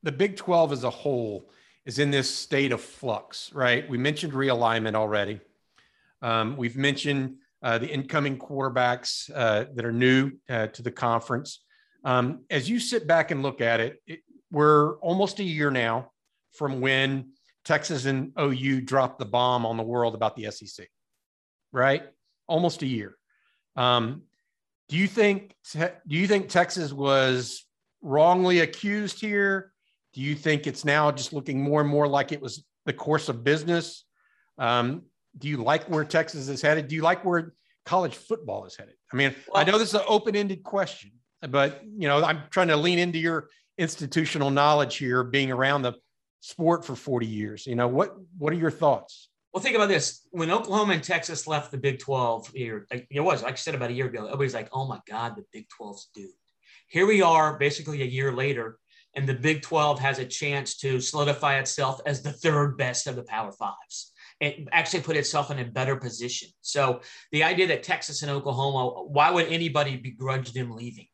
the 0.02 0.12
Big 0.12 0.36
12 0.36 0.72
as 0.72 0.84
a 0.84 0.90
whole 0.90 1.50
is 1.84 1.98
in 1.98 2.10
this 2.10 2.32
state 2.32 2.72
of 2.72 2.80
flux, 2.80 3.52
right? 3.52 3.88
We 3.88 3.98
mentioned 3.98 4.32
realignment 4.32 4.94
already. 4.94 5.40
Um, 6.22 6.56
we've 6.56 6.76
mentioned 6.76 7.36
uh, 7.62 7.78
the 7.78 7.88
incoming 7.88 8.38
quarterbacks 8.38 9.30
uh, 9.34 9.66
that 9.74 9.84
are 9.84 9.92
new 9.92 10.32
uh, 10.48 10.66
to 10.68 10.82
the 10.82 10.90
conference. 10.90 11.60
Um, 12.04 12.44
as 12.50 12.68
you 12.68 12.78
sit 12.78 13.06
back 13.06 13.30
and 13.30 13.42
look 13.42 13.60
at 13.60 13.80
it, 13.80 14.02
it, 14.06 14.20
we're 14.50 14.96
almost 14.98 15.40
a 15.40 15.44
year 15.44 15.70
now 15.70 16.12
from 16.52 16.80
when 16.80 17.32
Texas 17.64 18.04
and 18.06 18.32
OU 18.38 18.82
dropped 18.82 19.18
the 19.18 19.24
bomb 19.24 19.66
on 19.66 19.76
the 19.76 19.82
world 19.82 20.14
about 20.14 20.36
the 20.36 20.50
SEC, 20.50 20.88
right? 21.72 22.04
Almost 22.46 22.82
a 22.82 22.86
year. 22.86 23.16
Um, 23.74 24.22
do 24.88 24.96
you 24.96 25.06
think 25.06 25.54
do 25.72 25.90
you 26.06 26.26
think 26.26 26.48
Texas 26.48 26.92
was 26.92 27.64
wrongly 28.02 28.60
accused 28.60 29.20
here? 29.20 29.72
Do 30.12 30.20
you 30.20 30.34
think 30.34 30.66
it's 30.66 30.84
now 30.84 31.10
just 31.10 31.32
looking 31.32 31.62
more 31.62 31.80
and 31.80 31.90
more 31.90 32.06
like 32.06 32.32
it 32.32 32.40
was 32.40 32.64
the 32.84 32.92
course 32.92 33.28
of 33.28 33.44
business? 33.44 34.04
Um, 34.58 35.02
do 35.36 35.48
you 35.48 35.58
like 35.58 35.88
where 35.90 36.04
Texas 36.04 36.48
is 36.48 36.62
headed? 36.62 36.88
Do 36.88 36.94
you 36.94 37.02
like 37.02 37.24
where 37.24 37.52
college 37.84 38.14
football 38.14 38.64
is 38.64 38.76
headed? 38.76 38.94
I 39.12 39.16
mean, 39.16 39.34
well, 39.48 39.60
I 39.60 39.64
know 39.64 39.78
this 39.78 39.88
is 39.88 39.94
an 39.94 40.06
open-ended 40.06 40.62
question, 40.62 41.12
but 41.48 41.82
you 41.84 42.08
know, 42.08 42.24
I'm 42.24 42.42
trying 42.50 42.68
to 42.68 42.76
lean 42.76 42.98
into 42.98 43.18
your 43.18 43.48
institutional 43.76 44.50
knowledge 44.50 44.96
here, 44.96 45.22
being 45.22 45.50
around 45.50 45.82
the 45.82 45.94
sport 46.40 46.84
for 46.84 46.96
40 46.96 47.26
years. 47.26 47.66
You 47.66 47.74
know, 47.74 47.88
what 47.88 48.14
what 48.38 48.52
are 48.52 48.56
your 48.56 48.70
thoughts? 48.70 49.28
Well, 49.56 49.62
think 49.62 49.74
about 49.74 49.88
this. 49.88 50.20
When 50.32 50.50
Oklahoma 50.50 50.92
and 50.92 51.02
Texas 51.02 51.46
left 51.46 51.70
the 51.70 51.78
Big 51.78 51.98
12 51.98 52.48
here, 52.48 52.86
it 52.90 53.22
was, 53.22 53.42
like 53.42 53.54
I 53.54 53.56
said 53.56 53.74
about 53.74 53.88
a 53.88 53.94
year 53.94 54.04
ago, 54.04 54.26
everybody's 54.26 54.52
like, 54.52 54.68
oh 54.70 54.86
my 54.86 55.00
God, 55.08 55.34
the 55.34 55.46
Big 55.50 55.64
12's 55.80 56.10
doomed. 56.14 56.28
Here 56.88 57.06
we 57.06 57.22
are, 57.22 57.58
basically 57.58 58.02
a 58.02 58.04
year 58.04 58.32
later, 58.32 58.78
and 59.14 59.26
the 59.26 59.32
Big 59.32 59.62
12 59.62 59.98
has 59.98 60.18
a 60.18 60.26
chance 60.26 60.76
to 60.80 61.00
solidify 61.00 61.58
itself 61.58 62.02
as 62.04 62.20
the 62.20 62.32
third 62.32 62.76
best 62.76 63.06
of 63.06 63.16
the 63.16 63.22
Power 63.22 63.50
Fives. 63.50 64.12
It 64.42 64.68
actually 64.72 65.00
put 65.00 65.16
itself 65.16 65.50
in 65.50 65.58
a 65.58 65.64
better 65.64 65.96
position. 65.96 66.50
So 66.60 67.00
the 67.32 67.44
idea 67.44 67.66
that 67.68 67.82
Texas 67.82 68.20
and 68.20 68.30
Oklahoma, 68.30 69.04
why 69.04 69.30
would 69.30 69.46
anybody 69.46 69.96
begrudge 69.96 70.52
them 70.52 70.76
leaving? 70.76 71.08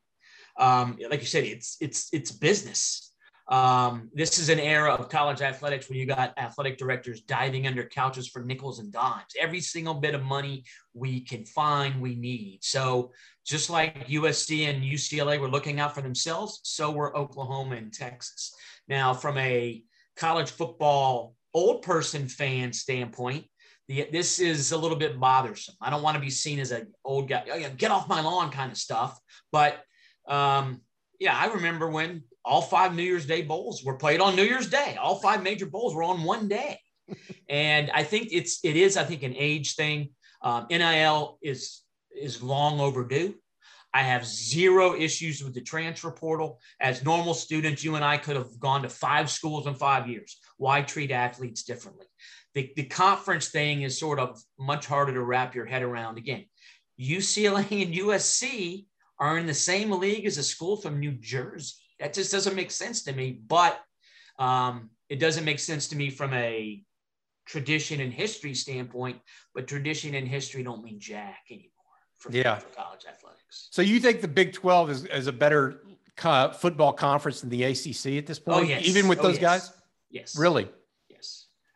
Um, 0.59 0.99
like 1.09 1.21
you 1.21 1.27
said, 1.27 1.45
it's 1.45 1.77
it's 1.81 2.09
it's 2.13 2.33
business. 2.33 3.12
Um, 3.53 4.09
this 4.15 4.39
is 4.39 4.49
an 4.49 4.59
era 4.59 4.95
of 4.95 5.11
college 5.11 5.43
athletics 5.43 5.91
where 5.91 5.99
you 5.99 6.07
got 6.07 6.33
athletic 6.39 6.79
directors 6.79 7.21
diving 7.21 7.67
under 7.67 7.85
couches 7.85 8.27
for 8.27 8.43
nickels 8.43 8.79
and 8.79 8.91
dimes. 8.91 9.35
Every 9.39 9.61
single 9.61 9.93
bit 9.93 10.15
of 10.15 10.23
money 10.23 10.65
we 10.95 11.21
can 11.21 11.45
find, 11.45 12.01
we 12.01 12.15
need. 12.15 12.61
So 12.63 13.13
just 13.45 13.69
like 13.69 14.09
USC 14.09 14.71
and 14.71 14.83
UCLA 14.83 15.39
were 15.39 15.51
looking 15.51 15.81
out 15.81 15.95
for 15.95 16.01
themselves, 16.01 16.61
so 16.63 16.93
were 16.93 17.15
Oklahoma 17.15 17.77
and 17.77 17.93
Texas. 17.93 18.55
Now, 18.89 19.13
from 19.13 19.37
a 19.37 19.83
college 20.17 20.51
football 20.51 21.35
old 21.53 21.83
person 21.83 22.29
fan 22.29 22.73
standpoint, 22.73 23.45
the, 23.87 24.09
this 24.11 24.41
is 24.41 24.73
a 24.73 24.79
little 24.79 24.97
bit 24.97 25.21
bothersome. 25.21 25.75
I 25.79 25.91
don't 25.91 26.03
want 26.03 26.15
to 26.15 26.23
be 26.23 26.31
seen 26.31 26.59
as 26.59 26.71
an 26.71 26.91
old 27.05 27.29
guy, 27.29 27.45
oh, 27.53 27.71
get 27.77 27.91
off 27.91 28.09
my 28.09 28.23
lawn 28.23 28.51
kind 28.51 28.73
of 28.73 28.79
stuff. 28.79 29.21
But 29.51 29.79
um, 30.27 30.81
yeah, 31.21 31.37
I 31.37 31.53
remember 31.53 31.91
when 31.91 32.23
all 32.45 32.63
five 32.63 32.95
New 32.95 33.03
Year's 33.03 33.27
Day 33.27 33.43
bowls 33.43 33.85
were 33.85 33.97
played 33.97 34.21
on 34.21 34.37
New 34.37 34.43
Year's 34.43 34.69
Day. 34.69 34.97
All 35.01 35.17
five 35.17 35.43
major 35.43 35.67
bowls 35.67 35.95
were 35.95 36.03
on 36.03 36.25
one 36.25 36.49
day. 36.49 36.79
and 37.49 37.91
I 37.93 38.05
think 38.05 38.29
it's 38.33 38.61
it 38.65 38.77
is 38.77 38.97
I 38.97 39.05
think 39.05 39.23
an 39.23 39.35
age 39.37 39.75
thing. 39.75 40.11
Um, 40.43 40.67
NIL 40.71 41.39
is 41.43 41.83
is 42.11 42.43
long 42.43 42.81
overdue. 42.81 43.35
I 43.95 44.03
have 44.03 44.25
zero 44.25 44.95
issues 44.95 45.45
with 45.45 45.55
the 45.55 45.61
transfer 45.61 46.11
portal. 46.11 46.61
As 46.81 47.05
normal 47.05 47.35
students, 47.35 47.85
you 47.85 47.95
and 47.97 48.05
I 48.05 48.17
could 48.17 48.37
have 48.37 48.59
gone 48.59 48.83
to 48.83 48.89
five 48.89 49.31
schools 49.31 49.67
in 49.67 49.75
five 49.75 50.09
years. 50.09 50.39
Why 50.57 50.81
treat 50.81 51.11
athletes 51.11 51.63
differently? 51.63 52.07
The, 52.55 52.73
the 52.75 52.85
conference 52.85 53.49
thing 53.49 53.83
is 53.83 53.99
sort 53.99 54.19
of 54.19 54.41
much 54.59 54.87
harder 54.87 55.13
to 55.13 55.23
wrap 55.23 55.55
your 55.55 55.67
head 55.67 55.83
around. 55.83 56.17
Again, 56.17 56.47
UCLA 56.99 57.83
and 57.85 57.95
USC 57.95 58.87
are 59.19 59.39
in 59.39 59.47
the 59.47 59.55
same 59.55 59.91
league 59.91 60.27
as 60.27 60.39
a 60.39 60.43
school 60.43 60.77
from 60.77 60.99
New 60.99 61.13
Jersey. 61.13 61.75
That 62.03 62.15
just 62.15 62.33
doesn't 62.33 62.57
make 62.57 62.73
sense 62.73 63.05
to 63.05 63.13
me. 63.13 63.41
But 63.47 63.81
um, 64.37 64.91
it 65.09 65.21
doesn't 65.21 65.45
make 65.45 65.61
sense 65.61 65.87
to 65.89 65.97
me 65.97 66.11
from 66.11 66.35
a 66.35 66.83
tradition 67.47 68.01
and 68.01 68.13
history 68.13 68.55
standpoint. 68.55 69.21
But 69.55 69.69
tradition 69.69 70.17
and 70.17 70.27
history 70.27 70.65
don't 70.65 70.83
mean 70.83 70.99
jack 70.99 71.45
anymore 71.49 71.71
for, 72.19 72.33
yeah. 72.33 72.57
for 72.57 72.75
college 72.75 73.05
athletics. 73.09 73.69
So 73.71 73.83
you 73.83 74.01
think 74.01 74.21
the 74.21 74.27
Big 74.27 74.53
Twelve 74.53 74.91
is, 74.91 75.05
is 75.05 75.29
a 75.29 75.33
better 75.33 75.85
co- 76.17 76.51
football 76.51 76.93
conference 76.93 77.41
than 77.41 77.51
the 77.51 77.63
ACC 77.63 78.19
at 78.19 78.27
this 78.27 78.41
point? 78.41 78.59
Oh, 78.59 78.63
yes. 78.63 78.85
Even 78.85 79.07
with 79.07 79.21
oh, 79.21 79.29
those 79.29 79.41
yes. 79.41 79.69
guys? 79.69 79.73
Yes. 80.11 80.37
Really? 80.37 80.69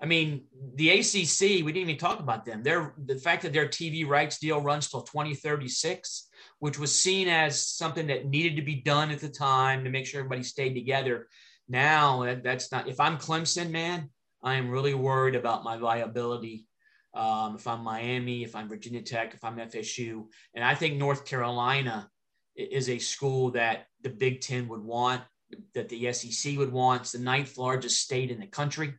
I 0.00 0.06
mean, 0.06 0.44
the 0.74 0.90
ACC, 0.90 1.64
we 1.64 1.72
didn't 1.72 1.88
even 1.88 1.96
talk 1.96 2.20
about 2.20 2.44
them. 2.44 2.62
They're, 2.62 2.92
the 3.02 3.16
fact 3.16 3.42
that 3.42 3.52
their 3.52 3.66
TV 3.66 4.06
rights 4.06 4.38
deal 4.38 4.60
runs 4.60 4.90
till 4.90 5.02
2036 5.02 6.28
which 6.58 6.78
was 6.78 6.98
seen 6.98 7.28
as 7.28 7.66
something 7.66 8.06
that 8.06 8.26
needed 8.26 8.56
to 8.56 8.62
be 8.62 8.76
done 8.76 9.10
at 9.10 9.20
the 9.20 9.28
time 9.28 9.84
to 9.84 9.90
make 9.90 10.06
sure 10.06 10.20
everybody 10.20 10.42
stayed 10.42 10.74
together. 10.74 11.28
Now 11.68 12.38
that's 12.42 12.72
not. 12.72 12.88
If 12.88 13.00
I'm 13.00 13.18
Clemson, 13.18 13.70
man, 13.70 14.10
I 14.42 14.54
am 14.54 14.70
really 14.70 14.94
worried 14.94 15.34
about 15.34 15.64
my 15.64 15.76
viability. 15.76 16.66
Um, 17.14 17.56
if 17.56 17.66
I'm 17.66 17.82
Miami, 17.82 18.44
if 18.44 18.54
I'm 18.54 18.68
Virginia 18.68 19.02
Tech, 19.02 19.34
if 19.34 19.42
I'm 19.42 19.56
FSU, 19.56 20.26
and 20.54 20.64
I 20.64 20.74
think 20.74 20.96
North 20.96 21.24
Carolina 21.24 22.08
is 22.54 22.88
a 22.88 22.98
school 22.98 23.50
that 23.52 23.86
the 24.02 24.10
Big 24.10 24.40
Ten 24.40 24.68
would 24.68 24.82
want, 24.82 25.22
that 25.74 25.88
the 25.88 26.12
SEC 26.12 26.56
would 26.58 26.72
want. 26.72 27.02
It's 27.02 27.12
the 27.12 27.18
ninth 27.18 27.56
largest 27.58 28.00
state 28.00 28.30
in 28.30 28.38
the 28.38 28.46
country. 28.46 28.94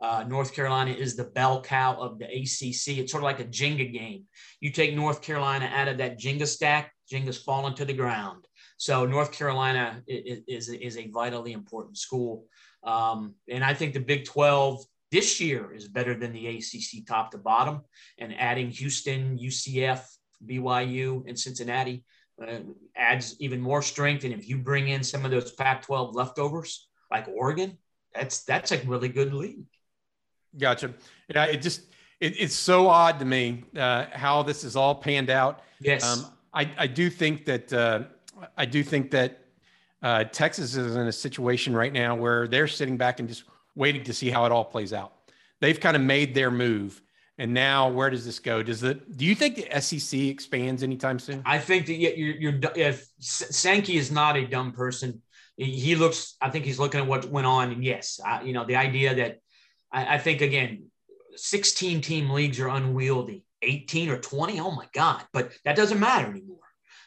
Uh, 0.00 0.24
North 0.28 0.54
Carolina 0.54 0.92
is 0.92 1.16
the 1.16 1.24
bell 1.24 1.62
cow 1.62 1.96
of 1.98 2.18
the 2.18 2.26
ACC. 2.26 2.98
It's 2.98 3.12
sort 3.12 3.22
of 3.22 3.24
like 3.24 3.40
a 3.40 3.44
Jenga 3.44 3.90
game. 3.92 4.24
You 4.60 4.70
take 4.70 4.94
North 4.94 5.22
Carolina 5.22 5.70
out 5.72 5.88
of 5.88 5.98
that 5.98 6.18
Jenga 6.18 6.46
stack, 6.46 6.92
Jenga's 7.10 7.38
fallen 7.38 7.74
to 7.74 7.84
the 7.84 7.94
ground. 7.94 8.46
So 8.76 9.06
North 9.06 9.32
Carolina 9.32 10.02
is, 10.06 10.40
is, 10.46 10.68
is 10.68 10.96
a 10.98 11.08
vitally 11.08 11.52
important 11.52 11.96
school. 11.96 12.44
Um, 12.84 13.34
and 13.48 13.64
I 13.64 13.72
think 13.72 13.94
the 13.94 14.00
Big 14.00 14.26
12 14.26 14.84
this 15.10 15.40
year 15.40 15.72
is 15.72 15.88
better 15.88 16.14
than 16.14 16.32
the 16.32 16.46
ACC 16.46 17.06
top 17.06 17.30
to 17.30 17.38
bottom. 17.38 17.80
And 18.18 18.34
adding 18.38 18.70
Houston, 18.70 19.38
UCF, 19.38 20.04
BYU, 20.44 21.26
and 21.26 21.38
Cincinnati, 21.38 22.04
uh, 22.42 22.58
adds 22.94 23.36
even 23.40 23.60
more 23.60 23.80
strength. 23.80 24.24
And 24.24 24.34
if 24.34 24.46
you 24.46 24.58
bring 24.58 24.88
in 24.88 25.02
some 25.02 25.24
of 25.24 25.30
those 25.30 25.52
Pac-12 25.52 26.14
leftovers 26.14 26.88
like 27.10 27.28
Oregon, 27.28 27.78
that's 28.14 28.44
that's 28.44 28.72
a 28.72 28.78
really 28.86 29.08
good 29.08 29.32
league. 29.32 29.64
Gotcha. 30.58 30.94
Yeah, 31.28 31.44
it 31.44 31.62
just 31.62 31.82
it, 32.20 32.34
it's 32.38 32.54
so 32.54 32.88
odd 32.88 33.18
to 33.18 33.24
me 33.24 33.64
uh, 33.76 34.06
how 34.12 34.42
this 34.42 34.64
is 34.64 34.76
all 34.76 34.94
panned 34.94 35.30
out. 35.30 35.62
Yes, 35.80 36.04
um, 36.04 36.26
I 36.54 36.70
I 36.78 36.86
do 36.86 37.10
think 37.10 37.44
that 37.46 37.72
uh, 37.72 38.04
I 38.56 38.64
do 38.64 38.82
think 38.82 39.10
that 39.10 39.40
uh, 40.02 40.24
Texas 40.24 40.76
is 40.76 40.96
in 40.96 41.06
a 41.06 41.12
situation 41.12 41.74
right 41.74 41.92
now 41.92 42.14
where 42.14 42.46
they're 42.48 42.68
sitting 42.68 42.96
back 42.96 43.20
and 43.20 43.28
just 43.28 43.44
waiting 43.74 44.04
to 44.04 44.12
see 44.12 44.30
how 44.30 44.44
it 44.46 44.52
all 44.52 44.64
plays 44.64 44.92
out. 44.92 45.12
They've 45.60 45.78
kind 45.78 45.96
of 45.96 46.02
made 46.02 46.34
their 46.34 46.50
move. 46.50 47.02
And 47.38 47.52
now, 47.52 47.90
where 47.90 48.08
does 48.08 48.24
this 48.24 48.38
go? 48.38 48.62
Does 48.62 48.82
it? 48.82 49.18
Do 49.18 49.26
you 49.26 49.34
think 49.34 49.56
the 49.56 49.80
SEC 49.80 50.18
expands 50.20 50.82
anytime 50.82 51.18
soon? 51.18 51.42
I 51.44 51.58
think 51.58 51.84
that 51.86 51.96
you're, 51.96 52.34
you're 52.36 52.60
if 52.74 53.06
Sankey 53.18 53.98
is 53.98 54.10
not 54.10 54.38
a 54.38 54.46
dumb 54.46 54.72
person, 54.72 55.20
he 55.58 55.96
looks. 55.96 56.36
I 56.40 56.48
think 56.48 56.64
he's 56.64 56.78
looking 56.78 57.00
at 57.00 57.06
what 57.06 57.26
went 57.26 57.46
on, 57.46 57.72
and 57.72 57.84
yes, 57.84 58.20
I, 58.24 58.42
you 58.42 58.54
know 58.54 58.64
the 58.64 58.76
idea 58.76 59.14
that 59.16 59.40
I, 59.92 60.14
I 60.14 60.18
think 60.18 60.40
again, 60.40 60.90
16 61.36 62.00
team 62.00 62.30
leagues 62.30 62.60
are 62.60 62.68
unwieldy. 62.68 63.44
18 63.62 64.10
or 64.10 64.18
20, 64.18 64.60
oh 64.60 64.70
my 64.70 64.86
god! 64.92 65.24
But 65.32 65.52
that 65.64 65.76
doesn't 65.76 65.98
matter 65.98 66.30
anymore. 66.30 66.58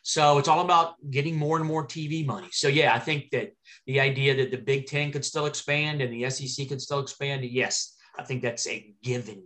So 0.01 0.39
it's 0.39 0.47
all 0.47 0.61
about 0.61 0.95
getting 1.11 1.35
more 1.35 1.57
and 1.57 1.65
more 1.65 1.85
TV 1.85 2.25
money. 2.25 2.47
So 2.51 2.67
yeah, 2.67 2.93
I 2.95 2.99
think 2.99 3.29
that 3.31 3.53
the 3.85 3.99
idea 3.99 4.35
that 4.37 4.51
the 4.51 4.57
Big 4.57 4.87
Ten 4.87 5.11
could 5.11 5.23
still 5.23 5.45
expand 5.45 6.01
and 6.01 6.11
the 6.11 6.29
SEC 6.29 6.67
could 6.67 6.81
still 6.81 6.99
expand, 6.99 7.43
yes, 7.43 7.95
I 8.17 8.23
think 8.23 8.41
that's 8.41 8.67
a 8.67 8.93
given. 9.03 9.43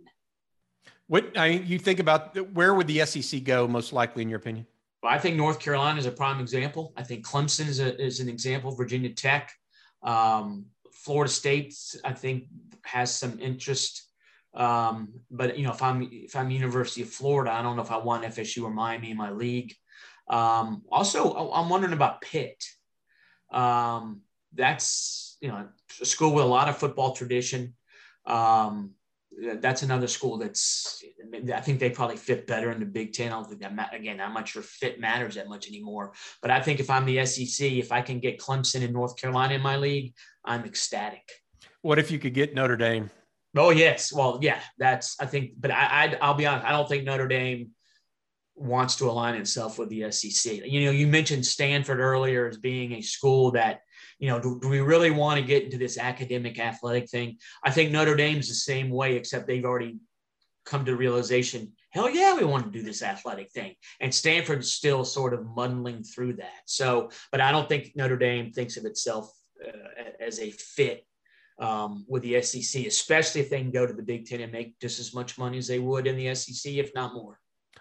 What 1.06 1.36
I 1.36 1.50
mean, 1.50 1.66
you 1.66 1.78
think 1.78 2.00
about 2.00 2.36
where 2.52 2.74
would 2.74 2.86
the 2.86 3.04
SEC 3.04 3.44
go 3.44 3.68
most 3.68 3.92
likely 3.92 4.22
in 4.22 4.28
your 4.30 4.38
opinion? 4.38 4.66
Well, 5.02 5.12
I 5.12 5.18
think 5.18 5.36
North 5.36 5.60
Carolina 5.60 5.98
is 5.98 6.06
a 6.06 6.12
prime 6.12 6.40
example. 6.40 6.94
I 6.96 7.02
think 7.02 7.26
Clemson 7.26 7.68
is, 7.68 7.78
a, 7.78 8.02
is 8.02 8.20
an 8.20 8.28
example. 8.28 8.74
Virginia 8.74 9.10
Tech, 9.10 9.52
um, 10.02 10.64
Florida 10.94 11.30
State, 11.30 11.74
I 12.04 12.12
think 12.12 12.44
has 12.84 13.14
some 13.14 13.38
interest. 13.40 14.08
Um, 14.54 15.20
but 15.30 15.58
you 15.58 15.64
know, 15.64 15.72
if 15.72 15.82
I'm 15.82 16.08
if 16.10 16.36
I'm 16.36 16.50
University 16.50 17.02
of 17.02 17.10
Florida, 17.10 17.52
I 17.52 17.62
don't 17.62 17.76
know 17.76 17.82
if 17.82 17.90
I 17.90 17.98
want 17.98 18.24
FSU 18.24 18.64
or 18.64 18.70
Miami 18.70 19.10
in 19.10 19.16
my 19.16 19.30
league. 19.30 19.74
Um, 20.28 20.82
also, 20.90 21.50
I'm 21.52 21.68
wondering 21.68 21.92
about 21.92 22.20
Pitt. 22.20 22.62
Um, 23.52 24.20
that's 24.54 25.36
you 25.40 25.48
know 25.48 25.68
a 26.00 26.04
school 26.04 26.32
with 26.32 26.44
a 26.44 26.48
lot 26.48 26.68
of 26.68 26.78
football 26.78 27.14
tradition. 27.14 27.74
Um, 28.26 28.92
that's 29.60 29.82
another 29.82 30.06
school 30.06 30.38
that's 30.38 31.02
I 31.52 31.60
think 31.60 31.80
they 31.80 31.90
probably 31.90 32.16
fit 32.16 32.46
better 32.46 32.70
in 32.70 32.80
the 32.80 32.86
Big 32.86 33.12
Ten. 33.12 33.28
I 33.28 33.36
don't 33.36 33.48
think 33.48 33.60
that 33.60 33.94
again, 33.94 34.20
I'm 34.20 34.34
not 34.34 34.48
sure 34.48 34.62
fit 34.62 35.00
matters 35.00 35.34
that 35.34 35.48
much 35.48 35.68
anymore. 35.68 36.12
But 36.42 36.50
I 36.50 36.60
think 36.60 36.80
if 36.80 36.90
I'm 36.90 37.04
the 37.04 37.24
SEC, 37.26 37.72
if 37.72 37.92
I 37.92 38.02
can 38.02 38.20
get 38.20 38.38
Clemson 38.38 38.84
and 38.84 38.92
North 38.92 39.16
Carolina 39.16 39.54
in 39.54 39.60
my 39.60 39.76
league, 39.76 40.14
I'm 40.44 40.64
ecstatic. 40.64 41.28
What 41.82 41.98
if 41.98 42.10
you 42.10 42.18
could 42.18 42.34
get 42.34 42.54
Notre 42.54 42.76
Dame? 42.76 43.10
Oh 43.56 43.70
yes, 43.70 44.12
well 44.12 44.38
yeah, 44.42 44.60
that's 44.78 45.16
I 45.20 45.26
think. 45.26 45.52
But 45.58 45.70
I, 45.70 46.16
I 46.20 46.28
will 46.28 46.34
be 46.34 46.46
honest, 46.46 46.66
I 46.66 46.72
don't 46.72 46.88
think 46.88 47.04
Notre 47.04 47.28
Dame 47.28 47.70
wants 48.56 48.96
to 48.96 49.10
align 49.10 49.34
itself 49.34 49.78
with 49.78 49.88
the 49.88 50.10
SEC. 50.10 50.60
You 50.64 50.84
know, 50.84 50.90
you 50.90 51.06
mentioned 51.06 51.44
Stanford 51.44 51.98
earlier 51.98 52.48
as 52.48 52.56
being 52.56 52.92
a 52.92 53.00
school 53.00 53.50
that 53.52 53.80
you 54.24 54.30
know, 54.30 54.40
do, 54.40 54.58
do, 54.58 54.68
we 54.68 54.80
really 54.80 55.10
want 55.10 55.38
to 55.38 55.46
get 55.46 55.64
into 55.64 55.76
this 55.76 55.98
academic 55.98 56.58
athletic 56.58 57.10
thing? 57.10 57.36
I 57.62 57.70
think 57.70 57.90
Notre 57.90 58.16
Dame's 58.16 58.48
the 58.48 58.54
same 58.54 58.88
way, 58.88 59.16
except 59.16 59.46
they've 59.46 59.66
already 59.66 59.98
come 60.64 60.86
to 60.86 60.96
realization, 60.96 61.72
hell 61.90 62.08
yeah, 62.08 62.34
we 62.34 62.42
want 62.42 62.64
to 62.64 62.70
do 62.70 62.82
this 62.82 63.02
athletic 63.02 63.52
thing. 63.52 63.74
And 64.00 64.14
Stanford's 64.14 64.72
still 64.72 65.04
sort 65.04 65.34
of 65.34 65.44
muddling 65.44 66.02
through 66.04 66.36
that. 66.36 66.62
So, 66.64 67.10
but 67.30 67.42
I 67.42 67.52
don't 67.52 67.68
think 67.68 67.92
Notre 67.96 68.16
Dame 68.16 68.50
thinks 68.50 68.78
of 68.78 68.86
itself 68.86 69.30
uh, 69.62 70.12
as 70.18 70.40
a 70.40 70.50
fit 70.52 71.04
um, 71.58 72.06
with 72.08 72.22
the 72.22 72.40
SEC, 72.40 72.86
especially 72.86 73.42
if 73.42 73.50
they 73.50 73.60
can 73.60 73.72
go 73.72 73.86
to 73.86 73.92
the 73.92 74.02
Big 74.02 74.24
Ten 74.24 74.40
and 74.40 74.50
make 74.50 74.80
just 74.80 75.00
as 75.00 75.12
much 75.12 75.36
money 75.36 75.58
as 75.58 75.68
they 75.68 75.80
would 75.80 76.06
in 76.06 76.16
the 76.16 76.34
SEC, 76.34 76.72
if 76.72 76.94
not 76.94 77.12
more. 77.12 77.38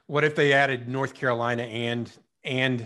What 0.07 0.25
if 0.25 0.35
they 0.35 0.51
added 0.51 0.89
North 0.89 1.13
Carolina 1.13 1.63
and 1.63 2.11
and 2.43 2.85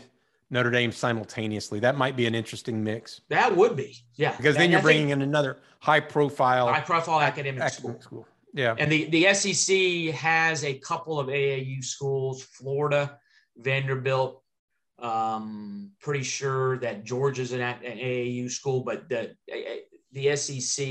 Notre 0.49 0.71
Dame 0.71 0.91
simultaneously. 0.91 1.79
That 1.79 1.97
might 1.97 2.15
be 2.15 2.25
an 2.25 2.35
interesting 2.35 2.83
mix. 2.83 3.21
That 3.29 3.55
would 3.55 3.75
be, 3.75 3.97
yeah. 4.15 4.35
Because 4.35 4.55
then 4.55 4.71
you're 4.71 4.81
bringing 4.81 5.09
in 5.09 5.21
another 5.21 5.59
high 5.79 5.99
profile, 5.99 6.67
high 6.67 6.81
profile 6.81 7.21
academic, 7.21 7.61
academic 7.61 8.01
school. 8.01 8.23
school. 8.23 8.27
Yeah. 8.53 8.75
And 8.77 8.91
the, 8.91 9.05
the 9.05 9.33
SEC 9.33 10.15
has 10.15 10.63
a 10.63 10.75
couple 10.79 11.19
of 11.19 11.27
AAU 11.27 11.83
schools, 11.83 12.43
Florida, 12.43 13.19
Vanderbilt. 13.57 14.41
Um, 14.99 15.91
pretty 15.99 16.23
sure 16.23 16.79
that 16.79 17.03
Georgia's 17.03 17.51
an, 17.51 17.61
an 17.61 17.77
AAU 17.83 18.49
school, 18.49 18.81
but 18.81 19.07
the 19.09 19.35
the 20.11 20.35
SEC. 20.35 20.87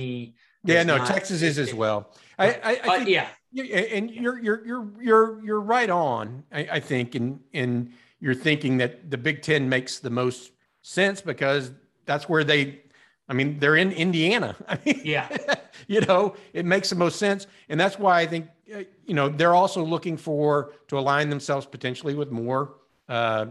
Yeah, 0.65 0.83
no, 0.85 0.99
not, 0.99 1.09
Texas 1.09 1.43
is 1.43 1.59
as 1.59 1.75
well. 1.75 2.15
I, 2.39 2.47
I, 2.47 2.53
I 2.53 2.75
uh, 2.77 2.97
think, 2.99 3.09
yeah, 3.09 3.29
and 3.53 4.11
you're 4.11 4.39
you're 4.39 4.67
you're 4.67 4.93
you're 5.01 5.45
you're 5.45 5.61
right 5.61 5.91
on. 5.91 6.45
I, 6.53 6.69
I 6.73 6.81
think 6.81 7.17
in 7.17 7.41
in 7.53 7.93
you're 8.21 8.35
thinking 8.35 8.79
that 8.79 9.11
the 9.11 9.19
Big 9.19 9.43
Ten 9.43 9.69
makes 9.69 9.99
the 9.99 10.11
most 10.11 10.53
sense 10.83 11.21
because 11.21 11.73
that's 12.05 12.29
where 12.29 12.45
they, 12.45 12.81
I 13.29 13.35
mean, 13.35 13.59
they're 13.59 13.77
in 13.77 13.93
Indiana. 13.93 14.57
I 14.69 14.79
mean, 14.85 15.01
yeah, 15.05 15.37
you 15.87 16.01
know, 16.03 16.37
it 16.53 16.65
makes 16.65 16.91
the 16.91 16.97
most 16.97 17.19
sense, 17.19 17.47
and 17.69 17.79
that's 17.79 17.99
why 17.99 18.21
I 18.21 18.27
think, 18.27 18.49
uh, 18.75 18.81
you 19.05 19.15
know, 19.15 19.29
they're 19.29 19.55
also 19.55 19.85
looking 19.85 20.17
for 20.17 20.73
to 20.89 20.99
align 20.99 21.31
themselves 21.31 21.67
potentially 21.67 22.15
with 22.15 22.31
more 22.31 22.75
uh, 23.09 23.47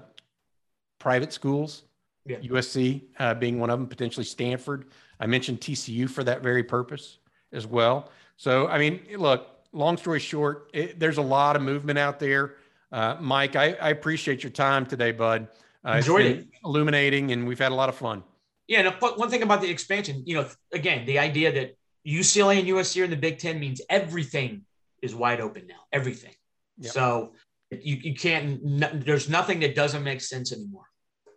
private 1.00 1.32
schools. 1.32 1.84
Yeah. 2.28 2.38
USC 2.38 3.04
uh, 3.20 3.36
being 3.36 3.60
one 3.60 3.70
of 3.70 3.78
them, 3.78 3.88
potentially 3.88 4.26
Stanford. 4.26 4.86
I 5.20 5.28
mentioned 5.28 5.62
TCU 5.62 6.10
for 6.10 6.24
that 6.24 6.42
very 6.42 6.64
purpose 6.64 7.20
as 7.52 7.68
well. 7.68 8.10
So, 8.36 8.68
I 8.68 8.80
mean, 8.80 9.02
look, 9.18 9.48
long 9.72 9.98
story 9.98 10.20
short, 10.20 10.70
it, 10.74 11.00
there's 11.00 11.18
a 11.18 11.22
lot 11.22 11.56
of 11.56 11.62
movement 11.62 12.00
out 12.00 12.20
there. 12.20 12.56
Uh, 12.96 13.18
Mike, 13.20 13.58
I, 13.58 13.74
I, 13.74 13.90
appreciate 13.90 14.42
your 14.42 14.52
time 14.52 14.86
today, 14.86 15.12
bud. 15.12 15.50
Uh, 15.86 15.96
Enjoyed 15.98 16.26
it. 16.26 16.48
Illuminating, 16.64 17.34
and 17.34 17.46
we've 17.46 17.60
had 17.60 17.74
a 17.74 17.76
lot 17.76 17.90
of 17.90 17.96
fun. 17.96 18.24
Yeah, 18.70 18.88
and 18.88 18.96
one 19.18 19.30
thing 19.30 19.44
about 19.44 19.60
the 19.60 19.70
expansion, 19.70 20.24
you 20.26 20.36
know, 20.36 20.48
again, 20.72 21.06
the 21.06 21.20
idea 21.20 21.52
that 21.52 21.76
UCLA 22.08 22.60
and 22.60 22.70
USC 22.70 23.02
are 23.02 23.04
in 23.04 23.10
the 23.10 23.18
Big 23.18 23.38
Ten 23.38 23.60
means 23.60 23.82
everything 23.90 24.62
is 25.02 25.14
wide 25.14 25.42
open 25.42 25.68
now. 25.68 25.82
Everything. 25.92 26.32
Yep. 26.78 26.94
So 26.94 27.34
you, 27.70 27.98
you 27.98 28.16
can't. 28.16 28.62
there's 29.04 29.28
nothing 29.28 29.60
that 29.60 29.76
doesn't 29.76 30.02
make 30.02 30.22
sense 30.22 30.54
anymore. 30.54 30.86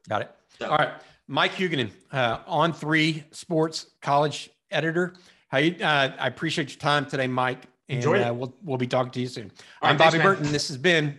Got 0.08 0.22
it. 0.22 0.34
So. 0.60 0.70
All 0.70 0.76
right, 0.76 0.92
Mike 1.26 1.54
Huguenin, 1.54 1.90
uh, 2.12 2.38
on 2.46 2.72
three 2.72 3.24
sports 3.32 3.90
college 4.00 4.48
editor. 4.70 5.14
How 5.48 5.58
you, 5.58 5.74
uh, 5.84 6.12
I 6.20 6.28
appreciate 6.28 6.70
your 6.70 6.78
time 6.78 7.04
today, 7.04 7.26
Mike. 7.26 7.64
And 7.88 7.96
Enjoy 7.96 8.14
it. 8.14 8.22
Uh, 8.22 8.32
we'll 8.32 8.54
we'll 8.62 8.78
be 8.78 8.86
talking 8.86 9.10
to 9.10 9.20
you 9.20 9.26
soon. 9.26 9.50
All 9.82 9.88
I'm 9.88 9.96
right, 9.96 9.98
Bobby 9.98 10.18
thanks, 10.18 10.24
Burton. 10.24 10.52
This 10.52 10.68
has 10.68 10.76
been 10.76 11.18